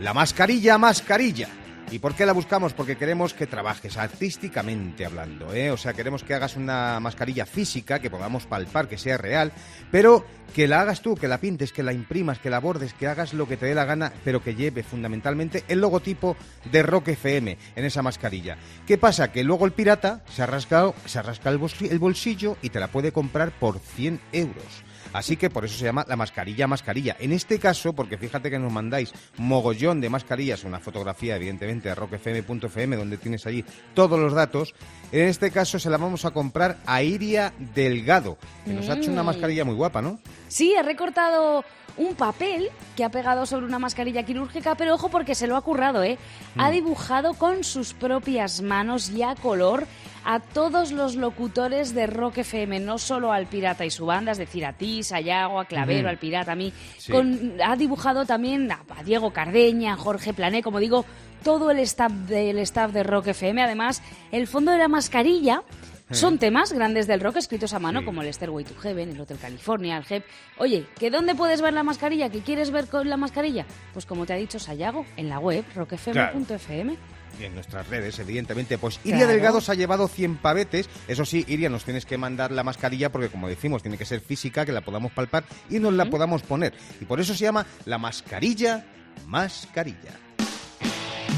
la 0.00 0.14
mascarilla 0.14 0.78
mascarilla 0.78 1.48
¿Y 1.92 1.98
por 1.98 2.14
qué 2.14 2.24
la 2.24 2.32
buscamos? 2.32 2.72
Porque 2.72 2.96
queremos 2.96 3.34
que 3.34 3.46
trabajes 3.46 3.98
artísticamente 3.98 5.04
hablando, 5.04 5.52
¿eh? 5.52 5.70
O 5.70 5.76
sea, 5.76 5.92
queremos 5.92 6.24
que 6.24 6.32
hagas 6.32 6.56
una 6.56 6.98
mascarilla 7.00 7.44
física, 7.44 7.98
que 7.98 8.08
podamos 8.08 8.46
palpar, 8.46 8.88
que 8.88 8.96
sea 8.96 9.18
real, 9.18 9.52
pero 9.90 10.24
que 10.54 10.66
la 10.66 10.80
hagas 10.80 11.02
tú, 11.02 11.16
que 11.16 11.28
la 11.28 11.36
pintes, 11.36 11.70
que 11.70 11.82
la 11.82 11.92
imprimas, 11.92 12.38
que 12.38 12.48
la 12.48 12.60
bordes, 12.60 12.94
que 12.94 13.08
hagas 13.08 13.34
lo 13.34 13.46
que 13.46 13.58
te 13.58 13.66
dé 13.66 13.74
la 13.74 13.84
gana, 13.84 14.10
pero 14.24 14.42
que 14.42 14.54
lleve 14.54 14.82
fundamentalmente 14.82 15.64
el 15.68 15.82
logotipo 15.82 16.34
de 16.70 16.82
Rock 16.82 17.08
FM 17.08 17.58
en 17.76 17.84
esa 17.84 18.00
mascarilla. 18.00 18.56
¿Qué 18.86 18.96
pasa? 18.96 19.30
Que 19.30 19.44
luego 19.44 19.66
el 19.66 19.72
pirata 19.72 20.24
se 20.30 20.42
ha 20.42 20.46
rascado, 20.46 20.94
se 21.04 21.18
ha 21.18 21.22
rascado 21.22 21.60
el 21.90 21.98
bolsillo 21.98 22.56
y 22.62 22.70
te 22.70 22.80
la 22.80 22.88
puede 22.88 23.12
comprar 23.12 23.50
por 23.50 23.78
100 23.78 24.18
euros. 24.32 24.82
Así 25.12 25.36
que 25.36 25.50
por 25.50 25.64
eso 25.64 25.78
se 25.78 25.84
llama 25.84 26.04
la 26.08 26.16
mascarilla 26.16 26.66
mascarilla. 26.66 27.16
En 27.18 27.32
este 27.32 27.58
caso, 27.58 27.92
porque 27.92 28.18
fíjate 28.18 28.50
que 28.50 28.58
nos 28.58 28.72
mandáis 28.72 29.12
mogollón 29.36 30.00
de 30.00 30.08
mascarillas, 30.08 30.64
una 30.64 30.80
fotografía 30.80 31.36
evidentemente 31.36 31.90
a 31.90 31.94
rockfm.fm 31.94 32.96
donde 32.96 33.18
tienes 33.18 33.46
allí 33.46 33.64
todos 33.94 34.18
los 34.18 34.32
datos, 34.32 34.74
en 35.10 35.28
este 35.28 35.50
caso 35.50 35.78
se 35.78 35.90
la 35.90 35.98
vamos 35.98 36.24
a 36.24 36.30
comprar 36.30 36.78
a 36.86 37.02
Iria 37.02 37.52
Delgado, 37.74 38.38
que 38.64 38.72
nos 38.72 38.88
ha 38.88 38.94
hecho 38.94 39.10
una 39.10 39.22
mm. 39.22 39.26
mascarilla 39.26 39.64
muy 39.64 39.74
guapa, 39.74 40.02
¿no? 40.02 40.18
Sí, 40.48 40.74
he 40.74 40.82
recortado 40.82 41.64
un 41.96 42.14
papel 42.14 42.70
que 42.96 43.04
ha 43.04 43.10
pegado 43.10 43.46
sobre 43.46 43.66
una 43.66 43.78
mascarilla 43.78 44.22
quirúrgica, 44.24 44.74
pero 44.74 44.94
ojo 44.94 45.08
porque 45.08 45.34
se 45.34 45.46
lo 45.46 45.56
ha 45.56 45.60
currado, 45.62 46.02
¿eh? 46.02 46.18
Ha 46.56 46.68
Mm. 46.70 46.72
dibujado 46.72 47.34
con 47.34 47.64
sus 47.64 47.92
propias 47.94 48.60
manos 48.62 49.10
y 49.10 49.22
a 49.22 49.34
color 49.34 49.86
a 50.24 50.38
todos 50.38 50.92
los 50.92 51.16
locutores 51.16 51.94
de 51.94 52.06
Rock 52.06 52.38
FM, 52.38 52.78
no 52.80 52.98
solo 52.98 53.32
al 53.32 53.46
Pirata 53.46 53.84
y 53.84 53.90
su 53.90 54.06
banda, 54.06 54.30
es 54.32 54.38
decir, 54.38 54.64
a 54.64 54.72
ti, 54.72 55.02
Sayago, 55.02 55.58
a 55.58 55.64
Clavero, 55.64 56.08
al 56.08 56.18
Pirata, 56.18 56.52
a 56.52 56.54
mí. 56.54 56.72
Sí. 56.96 57.10
Con- 57.10 57.54
ha 57.64 57.74
dibujado 57.76 58.24
también 58.24 58.70
a, 58.70 58.80
a 58.96 59.02
Diego 59.02 59.32
Cardeña, 59.32 59.94
a 59.94 59.96
Jorge 59.96 60.32
Plané, 60.32 60.62
como 60.62 60.78
digo, 60.78 61.04
todo 61.42 61.72
el 61.72 61.80
staff 61.80 62.12
del 62.12 62.58
staff 62.58 62.92
de 62.92 63.02
Rock 63.02 63.28
FM. 63.28 63.62
Además, 63.64 64.00
el 64.30 64.46
fondo 64.46 64.70
de 64.70 64.78
la 64.78 64.86
mascarilla 64.86 65.64
son 66.12 66.38
temas 66.38 66.72
grandes 66.72 67.06
del 67.06 67.20
rock 67.20 67.36
escritos 67.36 67.72
a 67.74 67.78
mano, 67.78 68.00
Sí. 68.00 68.04
como 68.06 68.22
el 68.22 68.32
Stairway 68.32 68.64
to 68.64 68.74
Heaven, 68.80 69.10
el 69.10 69.20
Hotel 69.20 69.38
California, 69.38 69.96
el 69.98 70.04
HEP. 70.08 70.24
Oye, 70.58 70.86
¿que 70.98 71.10
dónde 71.10 71.34
puedes 71.34 71.60
ver 71.62 71.72
la 71.72 71.82
mascarilla? 71.82 72.28
¿Qué 72.30 72.40
quieres 72.40 72.70
ver 72.70 72.86
con 72.88 73.08
la 73.08 73.16
mascarilla? 73.16 73.66
Pues 73.92 74.06
como 74.06 74.26
te 74.26 74.32
ha 74.32 74.36
dicho 74.36 74.58
Sayago, 74.58 75.04
en 75.16 75.28
la 75.28 75.38
web 75.38 75.64
rockfm.fm. 75.74 76.96
Y 77.40 77.44
en 77.44 77.54
nuestras 77.54 77.88
redes, 77.88 78.18
evidentemente. 78.18 78.76
Pues 78.76 79.00
Iria 79.04 79.20
Claro. 79.20 79.32
Delgado 79.32 79.60
se 79.62 79.72
ha 79.72 79.74
llevado 79.74 80.06
100 80.06 80.36
pavetes. 80.36 80.88
Eso 81.08 81.24
sí, 81.24 81.44
Iria, 81.48 81.70
nos 81.70 81.82
tienes 81.84 82.04
que 82.04 82.18
mandar 82.18 82.52
la 82.52 82.62
mascarilla 82.62 83.10
porque, 83.10 83.30
como 83.30 83.48
decimos, 83.48 83.80
tiene 83.82 83.96
que 83.96 84.04
ser 84.04 84.20
física, 84.20 84.66
que 84.66 84.72
la 84.72 84.82
podamos 84.82 85.12
palpar 85.12 85.44
y 85.70 85.78
nos 85.78 85.94
la 85.94 86.04
podamos 86.10 86.42
poner. 86.42 86.74
Y 87.00 87.06
por 87.06 87.20
eso 87.20 87.32
se 87.34 87.44
llama 87.44 87.64
la 87.86 87.96
mascarilla 87.96 88.84
mascarilla. 89.26 90.12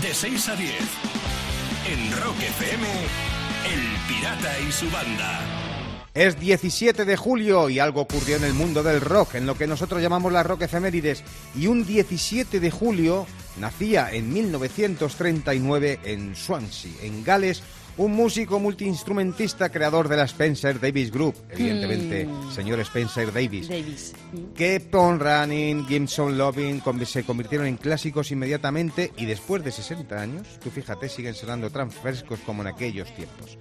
De 0.03 0.13
6 0.13 0.49
a 0.49 0.57
10. 0.57 0.73
En 1.87 2.13
Rock 2.23 2.41
FM, 2.41 2.87
Pirata 4.09 4.61
y 4.61 4.71
su 4.71 4.91
banda. 4.91 5.41
Es 6.13 6.39
17 6.39 7.05
de 7.05 7.17
julio 7.17 7.71
y 7.71 7.79
algo 7.79 8.03
ocurrió 8.03 8.37
en 8.37 8.45
el 8.45 8.53
mundo 8.53 8.83
del 8.83 9.01
rock, 9.01 9.37
en 9.37 9.47
lo 9.47 9.57
que 9.57 9.67
nosotros 9.67 10.03
llamamos 10.03 10.33
las 10.33 10.47
rock 10.47 10.63
efemérides. 10.63 11.25
Y 11.57 11.67
un 11.67 11.87
17 11.87 12.61
de 12.61 12.71
julio 12.71 13.27
nacía 13.59 14.11
en 14.13 14.33
1939 14.33 16.01
en 16.05 16.37
Swansea, 16.37 16.93
en 17.03 17.25
Gales, 17.25 17.63
un 17.97 18.13
músico 18.13 18.59
multiinstrumentista 18.59 19.69
creador 19.69 20.09
de 20.09 20.17
la 20.17 20.25
Spencer 20.25 20.81
Davis 20.81 21.13
Group, 21.13 21.35
evidentemente, 21.51 22.29
señor 22.53 22.81
Spencer 22.81 23.33
Davis. 23.33 23.69
Davis. 23.69 24.13
que 24.57 24.81
Pon 24.81 25.21
Running, 25.21 25.87
Gibson 25.87 26.37
Loving 26.37 26.83
se 27.05 27.25
convirtieron 27.25 27.67
en 27.67 27.77
clásicos 27.77 28.33
inmediatamente 28.33 29.13
y 29.17 29.27
después 29.27 29.63
de 29.63 29.71
60 29.71 30.21
años, 30.21 30.47
tú 30.63 30.71
fíjate, 30.71 31.09
siguen 31.09 31.35
sonando 31.35 31.71
tan 31.71 31.91
frescos 31.91 32.41
como 32.41 32.63
en 32.63 32.69
aquellos 32.69 33.15
tiempos. 33.15 33.59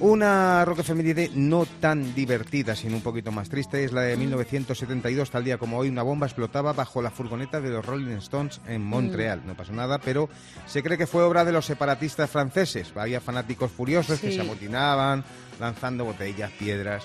Una 0.00 0.64
rock 0.64 0.80
efeméride 0.80 1.30
no 1.34 1.66
tan 1.80 2.14
divertida, 2.14 2.74
sino 2.74 2.96
un 2.96 3.02
poquito 3.02 3.30
más 3.30 3.48
triste, 3.48 3.84
es 3.84 3.92
la 3.92 4.02
de 4.02 4.16
1972, 4.16 5.30
tal 5.30 5.44
día 5.44 5.58
como 5.58 5.78
hoy, 5.78 5.88
una 5.88 6.02
bomba 6.02 6.26
explotaba 6.26 6.72
bajo 6.72 7.02
la 7.02 7.10
furgoneta 7.10 7.60
de 7.60 7.70
los 7.70 7.84
Rolling 7.84 8.16
Stones 8.16 8.60
en 8.66 8.82
Montreal. 8.82 9.42
No 9.44 9.54
pasó 9.54 9.72
nada, 9.72 9.98
pero 9.98 10.28
se 10.66 10.82
cree 10.82 10.96
que 10.96 11.06
fue 11.06 11.22
obra 11.22 11.44
de 11.44 11.52
los 11.52 11.66
separatistas 11.66 12.30
franceses. 12.30 12.92
Había 12.96 13.20
fanáticos 13.20 13.65
furiosos 13.70 14.20
que 14.20 14.32
se 14.32 14.40
amotinaban, 14.40 15.24
lanzando 15.58 16.04
botellas, 16.04 16.50
piedras. 16.52 17.04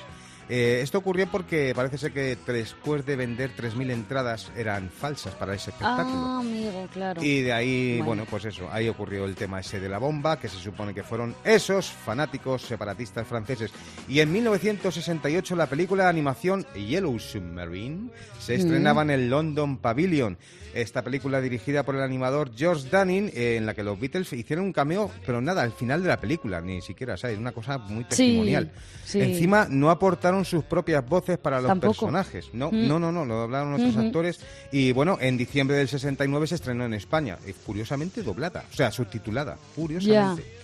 Eh, 0.53 0.81
esto 0.81 0.97
ocurrió 0.97 1.27
porque 1.31 1.71
parece 1.73 1.97
ser 1.97 2.11
que 2.11 2.37
después 2.45 3.05
de 3.05 3.15
vender 3.15 3.51
3.000 3.55 3.89
entradas 3.91 4.51
eran 4.57 4.89
falsas 4.89 5.33
para 5.35 5.53
ese 5.55 5.69
espectáculo. 5.69 6.17
Ah, 6.17 6.39
amigo, 6.41 6.89
claro. 6.91 7.23
Y 7.23 7.41
de 7.41 7.53
ahí, 7.53 7.91
Bueno. 7.99 8.05
bueno. 8.05 8.25
pues 8.29 8.43
eso, 8.43 8.67
ahí 8.69 8.89
ocurrió 8.89 9.23
el 9.23 9.35
tema 9.35 9.61
ese 9.61 9.79
de 9.79 9.87
la 9.87 9.97
bomba, 9.97 10.37
que 10.39 10.49
se 10.49 10.57
supone 10.57 10.93
que 10.93 11.03
fueron 11.03 11.33
esos 11.45 11.89
fanáticos 11.89 12.63
separatistas 12.63 13.25
franceses. 13.25 13.71
Y 14.09 14.19
en 14.19 14.29
1968 14.33 15.55
la 15.55 15.67
película 15.67 16.03
de 16.03 16.09
animación 16.09 16.65
Yellow 16.75 17.17
Submarine 17.17 18.09
se 18.37 18.55
estrenaba 18.55 19.03
en 19.03 19.11
el 19.11 19.29
London 19.29 19.77
Pavilion. 19.77 20.37
Esta 20.73 21.01
película 21.01 21.41
dirigida 21.41 21.83
por 21.83 21.95
el 21.95 22.01
animador 22.01 22.51
George 22.55 22.87
Dunning, 22.89 23.29
eh, 23.33 23.57
en 23.57 23.65
la 23.65 23.73
que 23.73 23.83
los 23.83 23.99
Beatles 23.99 24.31
hicieron 24.31 24.63
un 24.65 24.71
cameo, 24.73 25.11
pero 25.25 25.41
nada, 25.41 25.63
al 25.63 25.73
final 25.73 26.01
de 26.01 26.07
la 26.07 26.19
película, 26.21 26.61
ni 26.61 26.81
siquiera, 26.81 27.17
¿sabes? 27.17 27.37
Una 27.37 27.51
cosa 27.51 27.77
muy 27.77 28.05
testimonial. 28.05 28.71
sí. 29.03 29.19
Encima 29.21 29.67
no 29.69 29.89
aportaron 29.89 30.40
sus 30.45 30.63
propias 30.63 31.07
voces 31.07 31.37
para 31.37 31.57
los 31.61 31.67
Tampoco. 31.67 31.93
personajes. 31.93 32.49
No, 32.53 32.71
Mm. 32.71 32.87
no, 32.87 32.99
no, 32.99 33.11
no, 33.11 33.25
lo 33.25 33.45
otros 33.45 33.95
Ujú. 33.95 33.99
actores. 33.99 34.39
Y 34.71 34.91
bueno, 34.91 35.17
en 35.21 35.37
diciembre 35.37 35.77
del 35.77 35.87
69 35.87 36.47
se 36.47 36.55
estrenó 36.55 36.85
en 36.85 36.93
España. 36.93 37.37
Y 37.47 37.53
curiosamente 37.53 38.23
doblada, 38.23 38.63
o 38.71 38.75
sea, 38.75 38.91
subtitulada. 38.91 39.57
Curiosamente. 39.75 40.61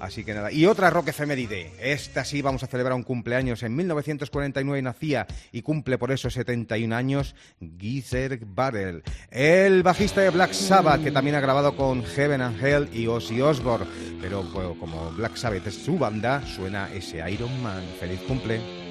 Así 0.00 0.22
que 0.22 0.32
nada. 0.32 0.52
Y 0.52 0.64
otra 0.64 0.90
rock 0.90 1.08
efeméride. 1.08 1.72
Esta 1.80 2.24
sí 2.24 2.40
vamos 2.40 2.62
a 2.62 2.68
celebrar 2.68 2.94
un 2.94 3.02
cumpleaños. 3.02 3.64
En 3.64 3.74
1949 3.74 4.80
nacía 4.80 5.26
y 5.50 5.62
cumple 5.62 5.98
por 5.98 6.12
eso 6.12 6.30
71 6.30 6.92
años 6.92 7.34
Geezer 7.80 8.38
Butler, 8.44 9.02
el 9.32 9.82
bajista 9.82 10.20
de 10.20 10.30
Black 10.30 10.52
Sabbath, 10.52 11.02
que 11.02 11.10
también 11.10 11.34
ha 11.34 11.40
grabado 11.40 11.74
con 11.76 12.04
Heaven 12.04 12.42
and 12.42 12.64
Hell 12.64 12.88
y 12.92 13.08
Ozzy 13.08 13.40
Osbourne. 13.40 13.86
Pero 14.20 14.42
pues, 14.52 14.68
como 14.78 15.10
Black 15.16 15.34
Sabbath 15.34 15.66
es 15.66 15.74
su 15.74 15.98
banda, 15.98 16.42
suena 16.46 16.88
ese 16.94 17.28
Iron 17.32 17.60
Man. 17.60 17.82
Feliz 17.98 18.20
cumple. 18.20 18.87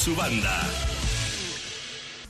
Su 0.00 0.16
banda. 0.16 0.58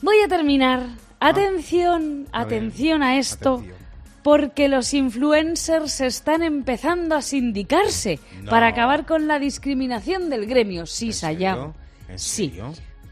Voy 0.01 0.17
a 0.25 0.27
terminar. 0.27 0.87
Atención, 1.21 2.27
A 2.33 2.39
ver, 2.39 2.47
atención 2.47 3.01
a 3.01 3.17
esto. 3.17 3.53
atención. 3.55 3.81
Porque 4.23 4.67
los 4.67 4.93
influencers 4.93 6.01
están 6.01 6.43
empezando 6.43 7.15
a 7.15 7.21
sindicarse 7.21 8.19
No. 8.43 8.49
para 8.51 8.67
acabar 8.67 9.05
con 9.05 9.27
la 9.27 9.39
discriminación 9.39 10.29
del 10.29 10.47
gremio. 10.47 10.85
Sí. 10.85 11.11
¿En 11.23 12.19
Sí. 12.19 12.53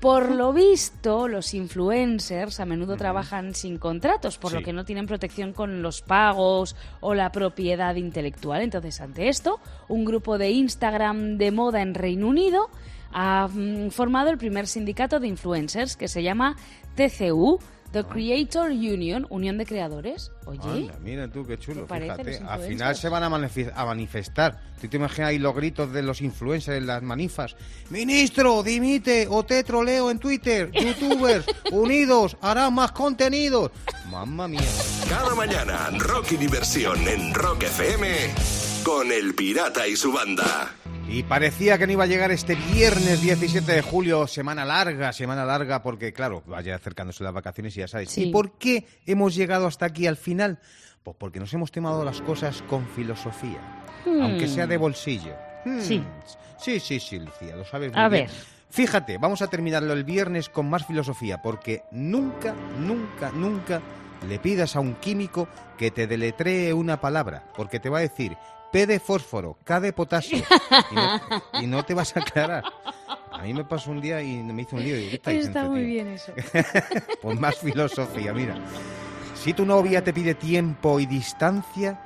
Por 0.02 0.32
lo 0.32 0.52
visto, 0.54 1.28
los 1.30 1.54
influencers 1.54 2.60
a 2.60 2.66
menudo 2.66 2.96
trabajan 2.98 3.56
sin 3.56 3.78
contratos, 3.78 4.38
por 4.38 4.52
lo 4.54 4.62
que 4.62 4.72
no 4.74 4.84
tienen 4.86 5.08
protección 5.08 5.52
con 5.54 5.82
los 5.82 6.02
pagos 6.02 6.76
o 7.02 7.14
la 7.14 7.32
propiedad 7.32 7.96
intelectual. 7.96 8.62
Entonces, 8.62 9.00
ante 9.02 9.30
esto, 9.30 9.60
un 9.88 10.06
grupo 10.06 10.38
de 10.38 10.52
Instagram 10.52 11.38
de 11.38 11.52
moda 11.52 11.82
en 11.82 11.94
Reino 11.96 12.28
Unido 12.28 12.70
ha 13.12 13.48
mm, 13.48 13.92
formado 13.92 14.30
el 14.30 14.38
primer 14.38 14.68
sindicato 14.68 15.20
de 15.20 15.28
influencers 15.28 15.96
que 15.96 16.08
se 16.08 16.24
llama 16.24 16.56
TCU, 16.96 17.60
The 17.92 18.04
Creator 18.04 18.70
Union, 18.70 19.26
Unión 19.30 19.58
de 19.58 19.66
Creadores. 19.66 20.32
Oye, 20.46 20.60
Anda, 20.64 20.94
mira 21.02 21.28
tú 21.28 21.46
qué 21.46 21.58
chulo, 21.58 21.82
¿Te 21.82 21.88
parece 21.88 22.24
fíjate. 22.24 22.44
Al 22.48 22.62
final 22.62 22.96
se 22.96 23.10
van 23.10 23.24
a, 23.24 23.26
a 23.26 23.86
manifestar. 23.86 24.62
¿Tú 24.80 24.88
te 24.88 24.98
imaginas 24.98 25.30
ahí 25.30 25.40
los 25.40 25.56
gritos 25.56 25.92
de 25.92 26.04
los 26.04 26.22
influencers 26.22 26.78
en 26.78 26.86
las 26.86 27.02
manifas? 27.02 27.56
Ministro, 27.90 28.62
dimite 28.62 29.28
o 29.30 29.44
te 29.44 29.64
troleo 29.64 30.12
en 30.12 30.20
Twitter. 30.20 30.72
Youtubers, 30.74 31.46
unidos, 31.72 32.38
harán 32.42 32.76
más 32.76 32.92
contenidos. 32.92 33.72
Mamma 34.12 34.48
mía. 34.48 34.62
Cada 35.10 35.34
mañana, 35.34 35.90
rock 35.98 36.34
y 36.34 36.38
diversión 36.38 37.08
en 37.08 37.34
Rock 37.34 37.64
FM 37.64 38.08
con 38.84 39.12
El 39.12 39.34
Pirata 39.34 39.88
y 39.88 39.96
su 39.96 40.12
banda. 40.12 40.76
Y 41.10 41.24
parecía 41.24 41.78
que 41.80 41.88
no 41.88 41.94
iba 41.94 42.04
a 42.04 42.08
llegar 42.08 42.32
este 42.32 42.56
viernes 42.56 43.22
17 43.22 43.72
de 43.72 43.82
julio, 43.82 44.28
semana 44.28 44.64
larga, 44.64 45.12
semana 45.12 45.44
larga, 45.44 45.82
porque 45.82 46.14
claro, 46.14 46.44
vaya 46.46 46.76
acercándose 46.76 47.24
las 47.24 47.34
vacaciones 47.34 47.76
y 47.76 47.80
ya 47.80 47.88
sabéis. 47.88 48.12
Sí. 48.12 48.26
¿Y 48.26 48.32
por 48.32 48.58
qué 48.60 48.86
hemos 49.08 49.34
llegado 49.36 49.66
hasta 49.66 49.88
aquí 49.88 50.06
al 50.06 50.18
final? 50.18 50.60
Pues 51.04 51.18
porque 51.20 51.40
nos 51.40 51.52
hemos 51.54 51.72
tomado 51.72 52.06
las 52.06 52.22
cosas 52.22 52.62
con 52.70 52.88
filosofía, 52.90 53.60
Hmm. 54.06 54.22
aunque 54.22 54.48
sea 54.48 54.68
de 54.68 54.78
bolsillo. 54.78 55.34
Hmm. 55.66 55.80
Sí. 55.82 56.04
Sí, 56.60 56.80
sí, 56.80 57.00
sí, 57.00 57.20
Lucía, 57.20 57.56
lo 57.56 57.66
sabes 57.66 57.92
muy 57.92 58.00
A 58.02 58.08
bien. 58.08 58.28
ver. 58.28 58.36
Fíjate, 58.70 59.18
vamos 59.18 59.42
a 59.42 59.48
terminarlo 59.48 59.94
el 59.94 60.04
viernes 60.04 60.48
con 60.48 60.70
más 60.70 60.86
filosofía, 60.86 61.42
porque 61.42 61.84
nunca, 61.92 62.54
nunca, 62.80 63.32
nunca 63.32 63.82
le 64.28 64.38
pidas 64.38 64.76
a 64.76 64.80
un 64.80 64.94
químico 64.96 65.48
que 65.78 65.90
te 65.90 66.06
deletree 66.06 66.72
una 66.74 67.02
palabra, 67.02 67.46
porque 67.56 67.80
te 67.80 67.90
va 67.90 67.98
a 67.98 68.02
decir 68.02 68.38
P 68.72 68.86
de 68.86 69.00
fósforo, 69.00 69.58
K 69.64 69.80
de 69.80 69.94
potasio, 69.94 70.38
y 70.92 70.96
no, 70.96 71.22
y 71.62 71.68
no 71.68 71.84
te 71.84 71.94
vas 71.94 72.16
a 72.16 72.20
aclarar. 72.22 72.64
A 73.32 73.40
mí 73.44 73.54
me 73.54 73.64
pasó 73.64 73.92
un 73.92 74.02
día 74.02 74.22
y 74.22 74.38
me 74.44 74.62
hizo 74.64 74.76
un 74.76 74.84
lío. 74.84 74.96
y 74.96 75.00
digo, 75.00 75.10
¿qué 75.12 75.16
está 75.16 75.32
diciendo, 75.32 75.64
muy 75.72 75.80
tío? 75.82 75.88
bien 75.88 76.08
eso. 76.10 76.34
Pues 77.22 77.40
más 77.40 77.58
filosofía, 77.58 78.34
mira. 78.34 78.56
Si 79.36 79.54
tu 79.54 79.66
novia 79.66 80.04
te 80.04 80.14
pide 80.14 80.36
tiempo 80.36 81.00
y 81.00 81.06
distancia, 81.06 82.02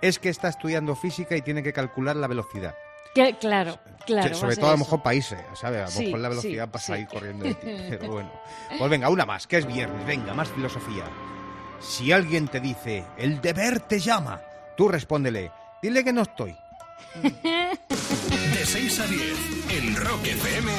es 0.00 0.18
que 0.18 0.28
está 0.30 0.48
estudiando 0.48 0.96
física 0.96 1.36
y 1.36 1.42
tiene 1.42 1.62
que 1.62 1.72
calcular 1.72 2.16
la 2.16 2.26
velocidad. 2.26 2.74
Que, 3.14 3.36
claro, 3.36 3.78
claro. 4.06 4.34
Sobre 4.34 4.56
todo 4.56 4.68
a 4.68 4.72
lo 4.72 4.78
mejor 4.78 5.02
países, 5.02 5.38
¿sabes? 5.54 5.80
A 5.80 5.84
lo 5.84 5.90
Sí, 5.90 6.04
mejor 6.06 6.20
la 6.20 6.28
sí, 6.28 6.36
velocidad 6.36 6.68
pasa 6.70 6.86
sí. 6.86 6.92
ahí 6.94 7.06
corriendo 7.06 7.44
de 7.44 7.54
ti. 7.54 7.66
Pero 7.90 8.12
bueno. 8.12 8.32
Pues 8.78 8.90
venga, 8.90 9.08
una 9.10 9.26
más, 9.26 9.46
que 9.46 9.58
es 9.58 9.66
viernes. 9.66 10.06
Venga, 10.06 10.32
más 10.34 10.48
filosofía. 10.48 11.04
Si 11.80 12.12
alguien 12.12 12.48
te 12.48 12.60
dice, 12.60 13.04
el 13.18 13.40
deber 13.40 13.80
te 13.80 13.98
llama, 14.00 14.40
tú 14.76 14.88
respóndele, 14.88 15.50
dile 15.82 16.04
que 16.04 16.12
no 16.12 16.22
estoy. 16.22 16.54
De 17.22 18.64
6 18.64 19.00
a 19.00 19.06
10 19.06 19.22
en 19.70 19.96
Rock 19.96 20.24
FM, 20.26 20.72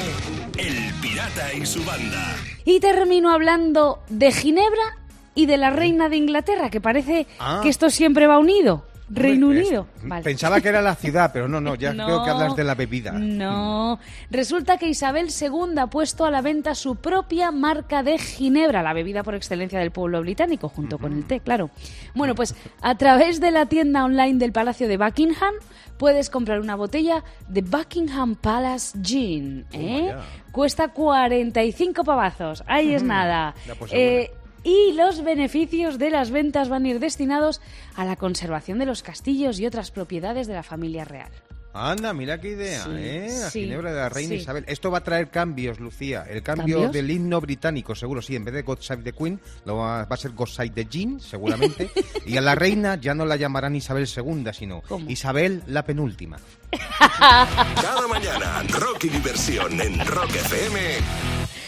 El 0.58 0.94
Pirata 1.02 1.54
y 1.54 1.66
su 1.66 1.84
banda. 1.84 2.36
Y 2.66 2.80
termino 2.80 3.32
hablando 3.32 4.02
de 4.10 4.32
Ginebra 4.32 4.98
y 5.36 5.46
de 5.46 5.58
la 5.58 5.70
reina 5.70 6.10
de 6.10 6.18
Inglaterra, 6.18 6.70
que 6.70 6.82
parece 6.82 7.28
Ah. 7.40 7.60
que 7.64 7.70
esto 7.70 7.90
siempre 7.90 8.28
va 8.28 8.38
unido. 8.40 8.86
Reino 9.10 9.48
Hombre, 9.48 9.62
Unido. 9.62 9.88
es- 10.02 10.08
Vale. 10.08 10.24
Pensaba 10.24 10.62
que 10.62 10.70
era 10.70 10.82
la 10.82 10.96
ciudad, 10.96 11.32
pero 11.34 11.48
no, 11.48 11.60
no, 11.60 11.76
ya 11.76 11.94
No, 11.94 12.06
creo 12.08 12.24
que 12.24 12.30
hablas 12.30 12.56
de 12.56 12.64
la 12.64 12.76
bebida. 12.76 13.12
No. 13.14 14.00
Resulta 14.30 14.78
que 14.78 14.88
Isabel 14.88 15.30
II 15.30 15.78
ha 15.80 15.88
puesto 15.88 16.26
a 16.26 16.32
la 16.32 16.42
venta 16.42 16.76
su 16.76 16.96
propia 16.98 17.52
marca 17.52 18.04
de 18.04 18.18
Ginebra, 18.20 18.84
la 18.84 18.94
bebida 18.94 19.24
por 19.24 19.36
excelencia 19.36 19.80
del 19.80 19.92
pueblo 19.92 20.22
británico, 20.22 20.70
junto 20.70 20.98
con 20.98 21.14
el 21.14 21.26
té, 21.26 21.40
claro. 21.40 21.70
Bueno, 22.16 22.36
pues 22.36 22.56
a 22.82 22.96
través 22.96 23.40
de 23.40 23.52
la 23.52 23.66
tienda 23.66 24.04
online 24.06 24.38
del 24.40 24.52
Palacio 24.52 24.88
de 24.88 24.98
Buckingham 24.98 25.54
puedes 25.98 26.30
comprar 26.30 26.60
una 26.62 26.76
botella 26.76 27.24
de 27.50 27.62
Buckingham 27.62 28.36
Palace 28.36 28.98
Gin. 29.04 29.66
¿eh? 29.74 30.08
Toma 30.12 30.26
Cuesta 30.52 30.88
45 30.88 32.04
pavazos. 32.04 32.64
Ahí 32.68 32.94
es 32.94 33.04
nada. 33.04 33.54
Pues, 33.78 33.92
Eh, 33.94 34.32
y 34.64 34.94
los 34.94 35.24
beneficios 35.24 35.98
de 35.98 36.10
las 36.10 36.32
ventas 36.32 36.70
van 36.70 36.86
a 36.86 36.90
ir 36.90 37.00
destinados 37.00 37.62
a 37.96 38.06
la 38.06 38.16
conservación 38.16 38.80
de 38.80 38.86
los 38.86 39.04
castillos 39.04 39.60
y 39.60 39.66
otras 39.66 39.92
propiedades 39.92 40.48
de 40.48 40.54
la 40.54 40.64
familia 40.64 41.06
real. 41.06 41.32
Anda, 41.72 42.14
mira 42.14 42.42
qué 42.42 42.50
idea, 42.50 42.84
Sí, 42.84 42.90
¿eh? 42.96 43.28
La 43.30 43.50
sí, 43.52 43.62
ginebra 43.62 43.92
de 43.94 44.00
la 44.00 44.10
reina 44.10 44.30
sí. 44.30 44.42
Isabel. 44.42 44.66
Esto 44.68 44.90
va 44.90 44.98
a 44.98 45.04
traer 45.04 45.30
cambios, 45.30 45.80
Lucía. 45.80 46.26
El 46.28 46.42
cambio 46.42 46.78
¿Cambios? 46.78 46.92
del 46.94 47.12
himno 47.12 47.40
británico, 47.40 47.94
seguro, 47.94 48.24
sí. 48.24 48.36
En 48.36 48.44
vez 48.44 48.56
de 48.56 48.64
God 48.64 48.80
Save 48.82 49.04
the 49.04 49.14
Queen, 49.14 49.40
lo 49.66 49.78
va, 49.78 50.04
va 50.06 50.14
a 50.16 50.18
ser 50.18 50.32
God 50.32 50.48
Save 50.48 50.72
the 50.72 50.86
Jean, 50.86 51.20
seguramente. 51.20 51.92
y 52.26 52.38
a 52.38 52.42
la 52.42 52.56
reina 52.56 52.96
ya 53.00 53.14
no 53.14 53.24
la 53.24 53.36
llamarán 53.36 53.76
Isabel 53.76 54.08
II, 54.14 54.46
sino 54.52 54.82
¿Cómo? 54.82 55.08
Isabel 55.12 55.62
la 55.68 55.86
penúltima. 55.86 56.38
Cada 57.20 58.08
mañana, 58.08 58.64
rock 58.70 59.04
y 59.06 59.10
diversión 59.10 59.80
en 59.80 60.06
Rock 60.08 60.36
FM 60.36 60.80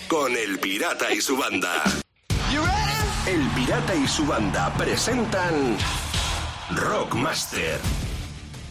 con 0.08 0.36
El 0.36 0.58
Pirata 0.60 1.13
y 1.13 1.21
su 1.21 1.38
banda. 1.38 1.84
El 3.28 3.48
Pirata 3.50 3.94
y 3.96 4.08
su 4.08 4.26
banda 4.26 4.74
presentan 4.78 5.78
Rockmaster. 6.76 7.80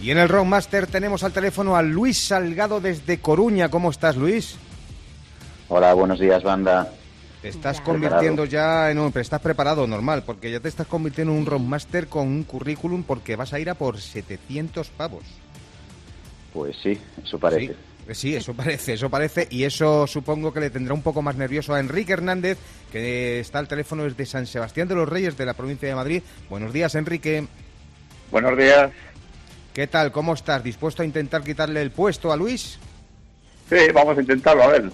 Y 0.01 0.11
en 0.11 0.19
el 0.19 0.29
Rockmaster 0.29 0.87
tenemos 0.87 1.23
al 1.23 1.33
teléfono 1.33 1.77
a 1.77 1.83
Luis 1.83 2.19
Salgado 2.19 2.81
desde 2.81 3.21
Coruña. 3.21 3.69
¿Cómo 3.69 3.91
estás, 3.91 4.17
Luis? 4.17 4.57
Hola, 5.69 5.95
buenos 5.95 6.19
días, 6.19 6.43
banda. 6.43 6.91
Te 7.43 7.49
estás 7.49 7.79
Ya. 7.79 7.85
convirtiendo 7.85 8.45
ya 8.45 8.91
en 8.91 8.99
un... 8.99 9.13
Pero 9.13 9.23
estás 9.23 9.41
preparado, 9.41 9.87
normal, 9.87 10.25
porque 10.27 10.51
ya 10.51 10.59
te 10.61 10.69
estás 10.69 10.87
convirtiendo 10.87 11.33
en 11.33 11.39
un 11.41 11.47
Rockmaster 11.47 12.09
con 12.09 12.27
un 12.27 12.43
currículum 12.43 13.03
porque 13.05 13.37
vas 13.37 13.53
a 13.53 13.61
ir 13.61 13.71
a 13.71 13.75
por 13.75 14.01
700 14.01 14.89
pavos. 14.89 15.23
Pues 16.53 16.77
sí, 16.83 16.99
eso 17.23 17.39
parece. 17.39 17.69
Sí, 17.69 17.79
sí, 18.15 18.35
eso 18.35 18.55
parece, 18.57 18.95
eso 18.95 19.11
parece. 19.11 19.47
Y 19.51 19.65
eso 19.65 20.07
supongo 20.07 20.53
que 20.53 20.61
le 20.61 20.71
tendrá 20.71 20.95
un 20.95 21.03
poco 21.03 21.23
más 21.23 21.37
nervioso 21.37 21.75
a 21.75 21.81
Enrique 21.81 22.13
Hernández, 22.13 22.59
que 22.93 23.41
está 23.41 23.59
al 23.59 23.69
teléfono 23.69 24.05
desde 24.05 24.27
San 24.27 24.47
Sebastián 24.47 24.89
de 24.89 24.95
los 24.95 25.09
Reyes, 25.09 25.37
de 25.37 25.47
la 25.47 25.55
provincia 25.55 25.89
de 25.89 25.95
Madrid. 25.95 26.23
Buenos 26.49 26.73
días, 26.73 26.95
Enrique. 26.95 27.47
Buenos 28.31 28.57
días. 28.57 28.91
¿Qué 29.75 29.87
tal? 29.87 30.13
¿Cómo 30.13 30.35
estás? 30.35 30.63
¿Dispuesto 30.63 31.03
a 31.03 31.07
intentar 31.07 31.43
quitarle 31.43 31.81
el 31.83 31.91
puesto 31.91 32.33
a 32.33 32.37
Luis? 32.37 32.79
Sí, 33.69 33.77
vamos 33.95 34.19
a 34.19 34.21
intentarlo, 34.21 34.65
a 34.65 34.69
ver. 34.69 34.91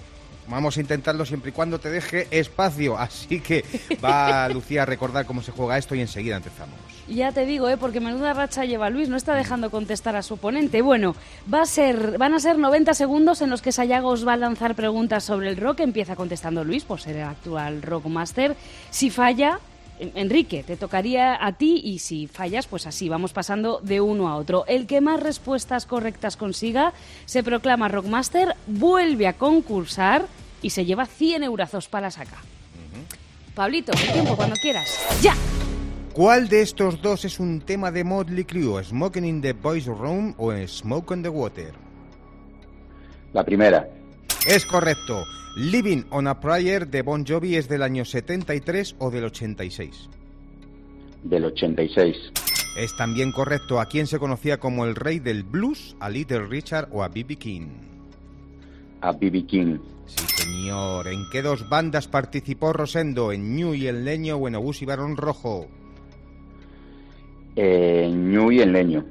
Vamos 0.49 0.77
a 0.77 0.81
intentarlo 0.81 1.25
siempre 1.25 1.49
y 1.49 1.53
cuando 1.53 1.79
te 1.79 1.89
deje 1.89 2.27
espacio. 2.31 2.97
Así 2.97 3.39
que 3.41 3.63
va 4.03 4.47
Lucía 4.53 4.83
a 4.83 4.85
recordar 4.85 5.25
cómo 5.25 5.41
se 5.41 5.51
juega 5.51 5.77
esto 5.77 5.95
y 5.95 6.01
enseguida 6.01 6.37
empezamos. 6.37 6.75
Ya 7.07 7.31
te 7.31 7.45
digo, 7.45 7.69
¿eh? 7.69 7.77
porque 7.77 7.99
menuda 7.99 8.33
racha 8.33 8.65
lleva 8.65 8.89
Luis, 8.89 9.07
no 9.07 9.15
está 9.15 9.33
dejando 9.35 9.69
contestar 9.69 10.15
a 10.15 10.23
su 10.23 10.35
oponente. 10.35 10.81
Bueno, 10.81 11.15
va 11.51 11.61
a 11.61 11.65
ser, 11.65 12.17
van 12.17 12.33
a 12.33 12.39
ser 12.39 12.57
90 12.57 12.93
segundos 12.93 13.41
en 13.41 13.49
los 13.49 13.61
que 13.61 13.71
Sayago 13.71 14.09
os 14.09 14.27
va 14.27 14.33
a 14.33 14.37
lanzar 14.37 14.75
preguntas 14.75 15.23
sobre 15.23 15.49
el 15.49 15.57
rock. 15.57 15.81
Empieza 15.81 16.15
contestando 16.15 16.63
Luis, 16.63 16.83
por 16.83 16.99
ser 16.99 17.17
el 17.17 17.23
actual 17.23 17.81
Rockmaster. 17.81 18.55
Si 18.89 19.09
falla, 19.09 19.59
Enrique, 19.99 20.63
te 20.63 20.77
tocaría 20.77 21.43
a 21.45 21.53
ti 21.53 21.81
y 21.83 21.99
si 21.99 22.27
fallas, 22.27 22.67
pues 22.67 22.87
así, 22.87 23.09
vamos 23.09 23.33
pasando 23.33 23.79
de 23.81 24.01
uno 24.01 24.27
a 24.29 24.35
otro. 24.35 24.65
El 24.67 24.87
que 24.87 25.01
más 25.01 25.19
respuestas 25.19 25.85
correctas 25.85 26.37
consiga 26.37 26.93
se 27.25 27.43
proclama 27.43 27.87
Rockmaster, 27.87 28.55
vuelve 28.67 29.27
a 29.27 29.33
concursar 29.33 30.25
y 30.61 30.69
se 30.69 30.85
lleva 30.85 31.05
100 31.05 31.43
eurazos 31.43 31.87
para 31.87 32.07
la 32.07 32.11
saca. 32.11 32.37
Pablito, 33.55 33.91
el 33.91 34.13
tiempo 34.13 34.35
cuando 34.35 34.55
quieras. 34.61 34.87
¡Ya! 35.21 35.33
¿Cuál 36.13 36.47
de 36.47 36.61
estos 36.61 37.01
dos 37.01 37.25
es 37.25 37.39
un 37.39 37.61
tema 37.61 37.91
de 37.91 38.03
Motley 38.03 38.43
Crue? 38.43 38.83
¿Smoking 38.83 39.25
in 39.25 39.41
the 39.41 39.53
Boys 39.53 39.85
Room 39.85 40.33
o 40.37 40.51
Smoke 40.67 41.11
on 41.11 41.23
the 41.23 41.29
Water? 41.29 41.73
La 43.33 43.43
primera. 43.43 43.87
Es 44.47 44.65
correcto. 44.65 45.25
Living 45.57 46.03
on 46.09 46.25
a 46.25 46.39
Prayer 46.39 46.87
de 46.87 47.01
Bon 47.01 47.25
Jovi 47.25 47.57
es 47.57 47.67
del 47.67 47.83
año 47.83 48.05
73 48.05 48.95
o 48.97 49.11
del 49.11 49.25
86. 49.25 50.07
Del 51.23 51.43
86. 51.43 52.15
Es 52.77 52.95
también 52.95 53.33
correcto. 53.33 53.81
¿A 53.81 53.87
quién 53.87 54.07
se 54.07 54.19
conocía 54.19 54.57
como 54.57 54.85
el 54.85 54.95
rey 54.95 55.19
del 55.19 55.43
blues? 55.43 55.97
¿A 55.99 56.09
Little 56.09 56.47
Richard 56.47 56.87
o 56.93 57.03
a 57.03 57.09
B.B. 57.09 57.35
King? 57.35 57.67
A 59.01 59.11
B.B. 59.11 59.45
King. 59.45 59.79
Sí, 60.05 60.25
señor. 60.37 61.09
¿En 61.09 61.25
qué 61.29 61.41
dos 61.41 61.67
bandas 61.67 62.07
participó 62.07 62.71
Rosendo? 62.71 63.33
¿En 63.33 63.57
Ñu 63.57 63.73
y 63.73 63.87
el 63.87 64.05
Leño 64.05 64.37
o 64.37 64.47
en 64.47 64.55
Obús 64.55 64.81
y 64.81 64.85
Barón 64.85 65.17
Rojo? 65.17 65.67
Eh, 67.57 68.09
Ñu 68.09 68.49
y 68.53 68.61
el 68.61 68.71
Leño. 68.71 69.03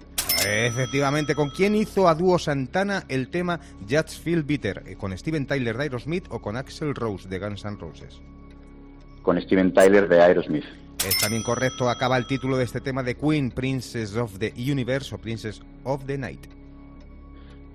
Efectivamente, 0.49 1.35
¿con 1.35 1.51
quién 1.51 1.75
hizo 1.75 2.09
a 2.09 2.15
dúo 2.15 2.39
Santana 2.39 3.03
el 3.09 3.29
tema 3.31 3.59
Just 3.91 4.23
Feel 4.23 4.45
Bitter? 4.45 4.85
Eh, 4.87 4.95
¿Con 4.97 5.17
Steven 5.19 5.45
Tyler 5.45 5.77
de 5.77 5.83
Aerosmith 5.83 6.27
o 6.31 6.41
con 6.41 6.57
Axel 6.57 6.95
Rose 6.95 7.29
de 7.29 7.41
Guns 7.41 7.65
N' 7.65 7.77
Roses? 7.81 8.21
Con 9.23 9.41
Steven 9.41 9.75
Tyler 9.75 10.09
de 10.09 10.23
Aerosmith. 10.23 10.65
Es 11.05 11.19
también 11.19 11.43
correcto, 11.43 11.91
acaba 11.91 12.17
el 12.17 12.29
título 12.29 12.57
de 12.57 12.65
este 12.65 12.81
tema 12.81 13.03
de 13.03 13.17
Queen, 13.17 13.51
Princess 13.51 14.15
of 14.15 14.39
the 14.39 14.53
Universe 14.57 15.13
o 15.13 15.19
Princess 15.19 15.61
of 15.83 16.05
the 16.07 16.17
Night. 16.17 16.47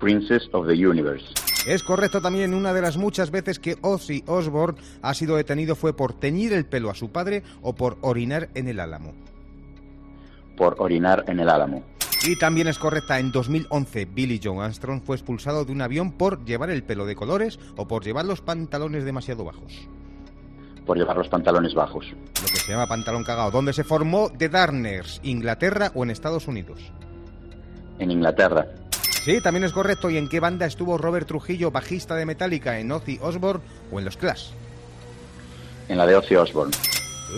Princess 0.00 0.48
of 0.52 0.66
the 0.66 0.86
Universe. 0.86 1.26
Es 1.66 1.82
correcto 1.82 2.22
también 2.22 2.54
una 2.54 2.72
de 2.72 2.80
las 2.80 2.96
muchas 2.96 3.30
veces 3.30 3.58
que 3.58 3.76
Ozzy 3.82 4.24
Osbourne 4.26 4.80
ha 5.02 5.12
sido 5.12 5.36
detenido 5.36 5.76
fue 5.76 5.94
por 5.94 6.14
teñir 6.14 6.54
el 6.54 6.64
pelo 6.64 6.90
a 6.90 6.94
su 6.94 7.12
padre 7.12 7.42
o 7.60 7.74
por 7.74 7.98
orinar 8.00 8.48
en 8.54 8.66
el 8.66 8.80
álamo. 8.80 9.12
Por 10.56 10.74
orinar 10.80 11.24
en 11.28 11.38
el 11.38 11.48
álamo. 11.48 11.84
Y 12.24 12.36
también 12.36 12.68
es 12.68 12.78
correcta, 12.78 13.18
en 13.18 13.32
2011 13.32 14.04
Billy 14.04 14.40
Joe 14.42 14.64
Armstrong 14.64 15.02
fue 15.02 15.16
expulsado 15.16 15.64
de 15.64 15.72
un 15.72 15.82
avión 15.82 16.12
por 16.12 16.44
llevar 16.44 16.70
el 16.70 16.84
pelo 16.84 17.04
de 17.04 17.16
colores 17.16 17.58
o 17.76 17.88
por 17.88 18.04
llevar 18.04 18.24
los 18.24 18.40
pantalones 18.40 19.04
demasiado 19.04 19.44
bajos. 19.44 19.88
Por 20.86 20.96
llevar 20.96 21.16
los 21.16 21.28
pantalones 21.28 21.74
bajos. 21.74 22.06
Lo 22.12 22.46
que 22.46 22.60
se 22.60 22.70
llama 22.70 22.86
pantalón 22.86 23.24
cagado. 23.24 23.50
¿Dónde 23.50 23.72
se 23.72 23.82
formó 23.82 24.30
The 24.36 24.48
Darners? 24.48 25.20
¿Inglaterra 25.24 25.90
o 25.94 26.04
en 26.04 26.10
Estados 26.10 26.46
Unidos? 26.46 26.80
En 27.98 28.12
Inglaterra. 28.12 28.68
Sí, 29.24 29.40
también 29.40 29.64
es 29.64 29.72
correcto. 29.72 30.08
¿Y 30.08 30.16
en 30.16 30.28
qué 30.28 30.38
banda 30.38 30.66
estuvo 30.66 30.98
Robert 30.98 31.26
Trujillo, 31.26 31.72
bajista 31.72 32.14
de 32.14 32.26
Metallica, 32.26 32.78
en 32.78 32.92
Ozzy 32.92 33.18
Osbourne 33.20 33.62
o 33.90 33.98
en 33.98 34.04
los 34.04 34.16
Clash? 34.16 34.50
En 35.88 35.98
la 35.98 36.06
de 36.06 36.14
Ozzy 36.14 36.36
Osbourne. 36.36 36.72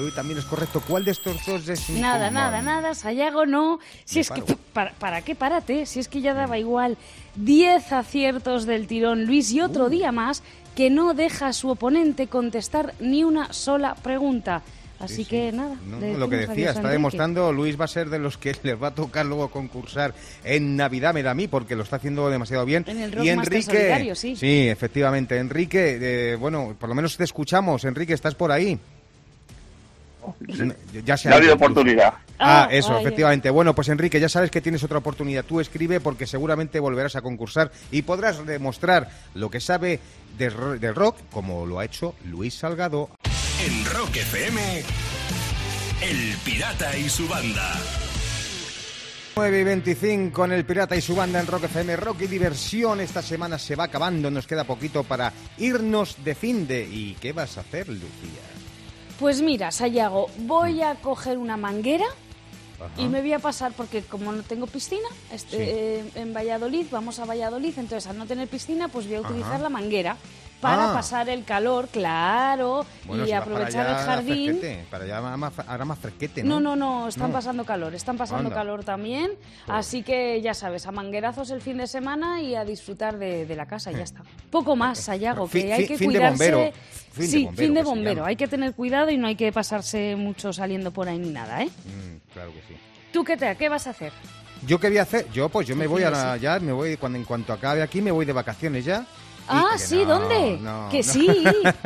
Uy, 0.02 0.10
también 0.12 0.38
es 0.38 0.44
correcto. 0.44 0.82
¿Cuál 0.86 1.04
de 1.04 1.12
estos 1.12 1.44
dos 1.46 1.68
es 1.68 1.88
un 1.88 2.00
Nada, 2.00 2.30
nada, 2.30 2.62
nada, 2.62 2.94
Sayago 2.94 3.46
no. 3.46 3.78
Si 4.04 4.16
Me 4.16 4.20
es 4.22 4.30
que, 4.30 4.42
para, 4.72 4.92
¿para 4.94 5.22
qué 5.22 5.34
párate? 5.34 5.86
Si 5.86 6.00
es 6.00 6.08
que 6.08 6.20
ya 6.20 6.34
daba 6.34 6.58
igual. 6.58 6.96
Diez 7.36 7.92
aciertos 7.92 8.66
del 8.66 8.86
tirón, 8.86 9.24
Luis, 9.26 9.50
y 9.52 9.60
Uh. 9.60 9.64
otro 9.66 9.88
día 9.88 10.12
más 10.12 10.42
que 10.74 10.90
no 10.90 11.14
deja 11.14 11.48
a 11.48 11.52
su 11.52 11.70
oponente 11.70 12.26
contestar 12.26 12.94
ni 12.98 13.22
una 13.24 13.52
sola 13.52 13.94
pregunta. 13.94 14.62
Así 15.00 15.16
Sí, 15.16 15.24
sí. 15.24 15.30
que 15.30 15.52
nada. 15.52 15.76
No, 15.86 15.98
lo 16.18 16.28
que 16.28 16.36
decía, 16.36 16.70
está 16.70 16.88
demostrando, 16.88 17.52
Luis 17.52 17.78
va 17.78 17.84
a 17.84 17.88
ser 17.88 18.08
de 18.10 18.18
los 18.18 18.38
que 18.38 18.54
les 18.62 18.80
va 18.80 18.88
a 18.88 18.94
tocar 18.94 19.26
luego 19.26 19.48
concursar 19.50 20.14
en 20.44 20.76
Navidad, 20.76 21.12
me 21.12 21.22
da 21.22 21.32
a 21.32 21.34
mí, 21.34 21.48
porque 21.48 21.76
lo 21.76 21.82
está 21.82 21.96
haciendo 21.96 22.30
demasiado 22.30 22.64
bien. 22.64 22.84
En 22.88 23.00
el 23.00 23.24
y 23.24 23.28
Enrique, 23.28 23.62
solitario, 23.62 24.14
sí. 24.14 24.68
efectivamente, 24.68 25.36
Enrique, 25.38 25.98
eh, 26.00 26.36
bueno, 26.36 26.74
por 26.78 26.88
lo 26.88 26.94
menos 26.94 27.16
te 27.16 27.24
escuchamos, 27.24 27.84
Enrique, 27.84 28.14
¿estás 28.14 28.34
por 28.34 28.50
ahí? 28.52 28.78
Ya 31.04 31.16
se 31.16 31.28
No 31.28 31.34
ha 31.34 31.38
habido 31.38 31.54
oportunidad. 31.54 32.14
Ah, 32.38 32.64
Ah, 32.64 32.68
eso, 32.70 32.98
efectivamente. 32.98 33.48
Bueno, 33.50 33.74
pues 33.74 33.88
Enrique, 33.88 34.18
ya 34.20 34.28
sabes 34.28 34.50
que 34.50 34.60
tienes 34.60 34.82
otra 34.82 34.98
oportunidad. 34.98 35.44
Tú 35.44 35.60
escribe 35.60 36.00
porque 36.00 36.26
seguramente 36.26 36.80
volverás 36.80 37.16
a 37.16 37.22
concursar 37.22 37.70
y 37.90 38.02
podrás 38.02 38.44
demostrar 38.46 39.08
lo 39.34 39.50
que 39.50 39.60
sabe 39.60 40.00
de, 40.38 40.50
ro- 40.50 40.78
de 40.78 40.92
rock, 40.92 41.16
como 41.30 41.64
lo 41.66 41.78
ha 41.78 41.84
hecho 41.84 42.14
Luis 42.24 42.54
Salgado. 42.54 43.08
En 43.64 43.84
Rock 43.86 44.16
FM, 44.16 44.82
El 46.02 46.36
Pirata 46.44 46.96
y 46.98 47.08
su 47.08 47.26
banda. 47.28 47.72
9 49.36 49.60
y 49.60 49.64
25 49.64 50.32
con 50.32 50.52
el 50.52 50.64
Pirata 50.64 50.94
y 50.96 51.00
su 51.00 51.16
banda 51.16 51.40
en 51.40 51.46
Rock 51.46 51.64
FM. 51.64 51.96
Rock 51.96 52.22
y 52.22 52.26
diversión. 52.28 53.00
Esta 53.00 53.20
semana 53.22 53.58
se 53.58 53.74
va 53.74 53.84
acabando. 53.84 54.30
Nos 54.30 54.46
queda 54.46 54.62
poquito 54.64 55.02
para 55.02 55.32
irnos 55.58 56.16
de 56.24 56.34
fin 56.36 56.66
de. 56.68 56.82
¿Y 56.84 57.16
qué 57.20 57.32
vas 57.32 57.58
a 57.58 57.62
hacer, 57.62 57.88
Lucía? 57.88 58.42
Pues 59.18 59.40
mira, 59.42 59.70
Sayago, 59.70 60.28
voy 60.38 60.82
a 60.82 60.96
coger 60.96 61.38
una 61.38 61.56
manguera 61.56 62.06
Ajá. 62.80 63.00
y 63.00 63.06
me 63.06 63.20
voy 63.20 63.32
a 63.32 63.38
pasar, 63.38 63.72
porque 63.72 64.02
como 64.02 64.32
no 64.32 64.42
tengo 64.42 64.66
piscina, 64.66 65.08
este, 65.32 65.56
Sí. 65.56 65.62
eh, 65.64 66.10
en 66.16 66.34
Valladolid, 66.34 66.86
vamos 66.90 67.18
a 67.20 67.24
Valladolid, 67.24 67.74
entonces 67.78 68.08
al 68.10 68.18
no 68.18 68.26
tener 68.26 68.48
piscina, 68.48 68.88
pues 68.88 69.06
voy 69.06 69.16
a 69.16 69.20
utilizar 69.20 69.54
Ajá. 69.54 69.62
la 69.62 69.68
manguera 69.68 70.16
para 70.64 70.90
Ah. 70.90 70.94
pasar 70.94 71.28
el 71.28 71.44
calor, 71.44 71.88
claro, 71.88 72.86
Bueno, 73.06 73.24
y 73.24 73.26
si 73.26 73.32
aprovechar 73.32 73.86
el 73.88 73.96
jardín. 73.96 74.58
fresquete, 74.58 74.84
para 74.90 75.04
allá 75.04 75.36
más, 75.36 75.52
ahora 75.66 75.84
más 75.84 75.98
fresquete, 75.98 76.42
No, 76.42 76.58
¿no? 76.60 76.74
no, 76.74 77.02
no, 77.02 77.08
están 77.08 77.28
No. 77.28 77.34
pasando 77.34 77.64
calor, 77.64 77.94
están 77.94 78.16
pasando 78.16 78.44
Anda. 78.48 78.54
calor 78.54 78.82
también. 78.84 79.32
Así 79.68 80.02
que 80.02 80.40
ya 80.42 80.54
sabes, 80.54 80.86
a 80.86 80.92
manguerazos 80.92 81.50
el 81.50 81.60
fin 81.60 81.76
de 81.78 81.86
semana 81.86 82.40
y 82.40 82.54
a 82.54 82.64
disfrutar 82.64 83.18
de, 83.18 83.46
de 83.46 83.56
la 83.56 83.66
casa, 83.66 83.92
y 83.92 83.96
ya 83.96 84.02
está. 84.04 84.22
Poco 84.50 84.74
más, 84.74 84.98
Sayago, 84.98 85.48
que 85.48 85.60
Fin- 85.60 85.72
hay 85.72 85.86
que 85.86 85.98
fin 85.98 86.08
de 86.10 86.18
cuidarse. 86.18 86.50
bombero. 86.52 86.72
Fin 87.12 87.22
de 87.26 87.30
sí, 87.30 87.44
bombero, 87.44 87.64
fin 87.66 87.74
de 87.74 87.82
bombero. 87.82 88.24
Hay 88.24 88.36
que 88.36 88.48
tener 88.48 88.74
cuidado 88.74 89.10
y 89.10 89.16
no 89.16 89.26
hay 89.28 89.36
que 89.36 89.52
pasarse 89.52 90.16
mucho 90.16 90.52
saliendo 90.52 90.90
por 90.90 91.08
ahí 91.08 91.18
ni 91.18 91.30
nada, 91.30 91.62
¿eh? 91.62 91.66
Mm, 91.68 92.32
claro 92.32 92.50
que 92.52 92.60
sí. 92.66 92.80
¿Tú 93.12 93.22
qué, 93.22 93.36
te, 93.36 93.54
qué 93.56 93.68
vas 93.68 93.86
a 93.86 93.90
hacer? 93.90 94.12
¿Yo 94.66 94.80
qué 94.80 94.88
voy 94.88 94.98
a 94.98 95.02
hacer? 95.02 95.26
Yo, 95.30 95.48
pues 95.48 95.68
yo 95.68 95.76
me 95.76 95.82
¿Qué 95.84 95.88
voy 95.88 96.02
a 96.04 96.10
la, 96.10 96.36
ya, 96.38 96.58
me 96.58 96.72
voy, 96.72 96.96
cuando 96.96 97.18
en 97.18 97.24
cuanto 97.24 97.52
acabe 97.52 97.82
aquí, 97.82 98.00
me 98.00 98.10
voy 98.10 98.24
de 98.24 98.32
vacaciones 98.32 98.84
ya. 98.84 99.04
Ah, 99.48 99.76
sí, 99.76 99.96
no, 99.96 100.18
¿dónde? 100.20 100.58
no, 100.60 100.88
que 100.90 100.98
no. 100.98 101.02
sí. 101.04 101.28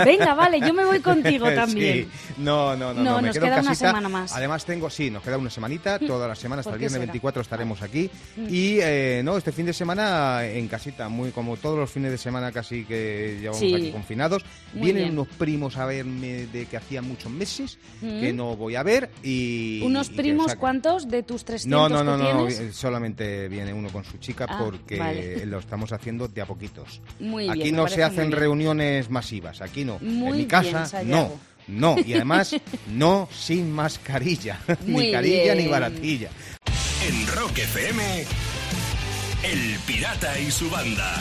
Venga, 0.04 0.34
vale, 0.34 0.60
yo 0.60 0.72
me 0.72 0.84
voy 0.84 1.00
contigo 1.00 1.46
también. 1.54 2.04
Sí. 2.10 2.32
No, 2.38 2.76
no, 2.76 2.94
no, 2.94 3.02
No, 3.02 3.10
no, 3.12 3.16
me 3.16 3.28
nos 3.28 3.34
quedo 3.36 3.46
queda 3.46 3.60
una 3.60 3.70
casita. 3.70 3.88
semana 3.88 4.08
más. 4.08 4.32
Además 4.32 4.64
tengo, 4.64 4.88
sí, 4.90 5.10
nos 5.10 5.22
queda 5.22 5.38
una 5.38 5.50
semanita, 5.50 5.98
toda 5.98 6.28
la 6.28 6.34
semana 6.34 6.60
hasta 6.60 6.70
¿Por 6.70 6.76
el 6.76 6.80
viernes 6.80 6.92
será? 7.00 7.06
24 7.12 7.42
estaremos 7.42 7.82
aquí. 7.82 8.10
Mm. 8.36 8.46
Y 8.48 8.78
eh, 8.80 9.22
no, 9.24 9.36
este 9.36 9.52
fin 9.52 9.66
de 9.66 9.72
semana 9.72 10.44
en 10.46 10.68
casita, 10.68 11.08
muy 11.08 11.30
como 11.30 11.56
todos 11.56 11.78
los 11.78 11.90
fines 11.90 12.10
de 12.10 12.18
semana 12.18 12.52
casi 12.52 12.84
que 12.84 13.38
llevamos 13.40 13.60
Sí. 13.60 13.74
aquí 13.74 13.90
confinados. 13.92 14.44
Muy 14.74 14.84
Vienen 14.84 15.02
bien. 15.04 15.18
unos 15.18 15.28
primos 15.36 15.76
a 15.78 15.86
verme 15.86 16.46
de 16.46 16.66
que 16.66 16.76
hacía 16.76 17.02
muchos 17.02 17.30
meses 17.32 17.78
Mm. 18.00 18.20
que 18.20 18.32
no 18.32 18.56
voy 18.56 18.76
a 18.76 18.82
ver 18.82 19.10
y 19.22 19.80
¿Unos 19.84 20.10
y 20.10 20.14
primos 20.14 20.54
cuántos 20.54 21.08
de 21.08 21.22
tus 21.24 21.44
300 21.44 21.68
no, 21.68 21.88
no, 21.88 22.04
no, 22.04 22.16
que 22.24 22.32
no, 22.32 22.46
tienes? 22.46 22.60
eh, 22.60 22.72
solamente 22.72 23.48
viene 23.48 23.72
uno 23.72 23.88
con 23.90 24.04
su 24.04 24.18
chica 24.18 24.46
Ah, 24.48 24.60
porque 24.64 24.96
vale. 24.98 25.46
lo 25.46 25.58
estamos 25.58 25.92
haciendo 25.92 26.28
de 26.28 26.40
a 26.42 26.46
poquitos. 26.46 27.00
Muy 27.18 27.47
Aquí 27.50 27.62
bien, 27.64 27.76
no 27.76 27.88
se 27.88 28.02
hacen 28.02 28.32
reuniones 28.32 29.10
masivas, 29.10 29.60
aquí 29.60 29.84
no. 29.84 29.98
en 30.00 30.36
mi 30.36 30.46
casa 30.46 31.02
no, 31.04 31.32
no. 31.66 31.96
Y 32.04 32.14
además 32.14 32.56
no 32.92 33.28
sin 33.32 33.72
mascarilla, 33.72 34.60
ni 34.86 35.12
carilla 35.12 35.54
ni 35.54 35.66
baratilla. 35.66 36.30
En 37.06 37.26
Rock 37.28 37.58
FM, 37.58 38.24
El 39.44 39.78
Pirata 39.86 40.38
y 40.38 40.50
su 40.50 40.68
banda. 40.70 41.14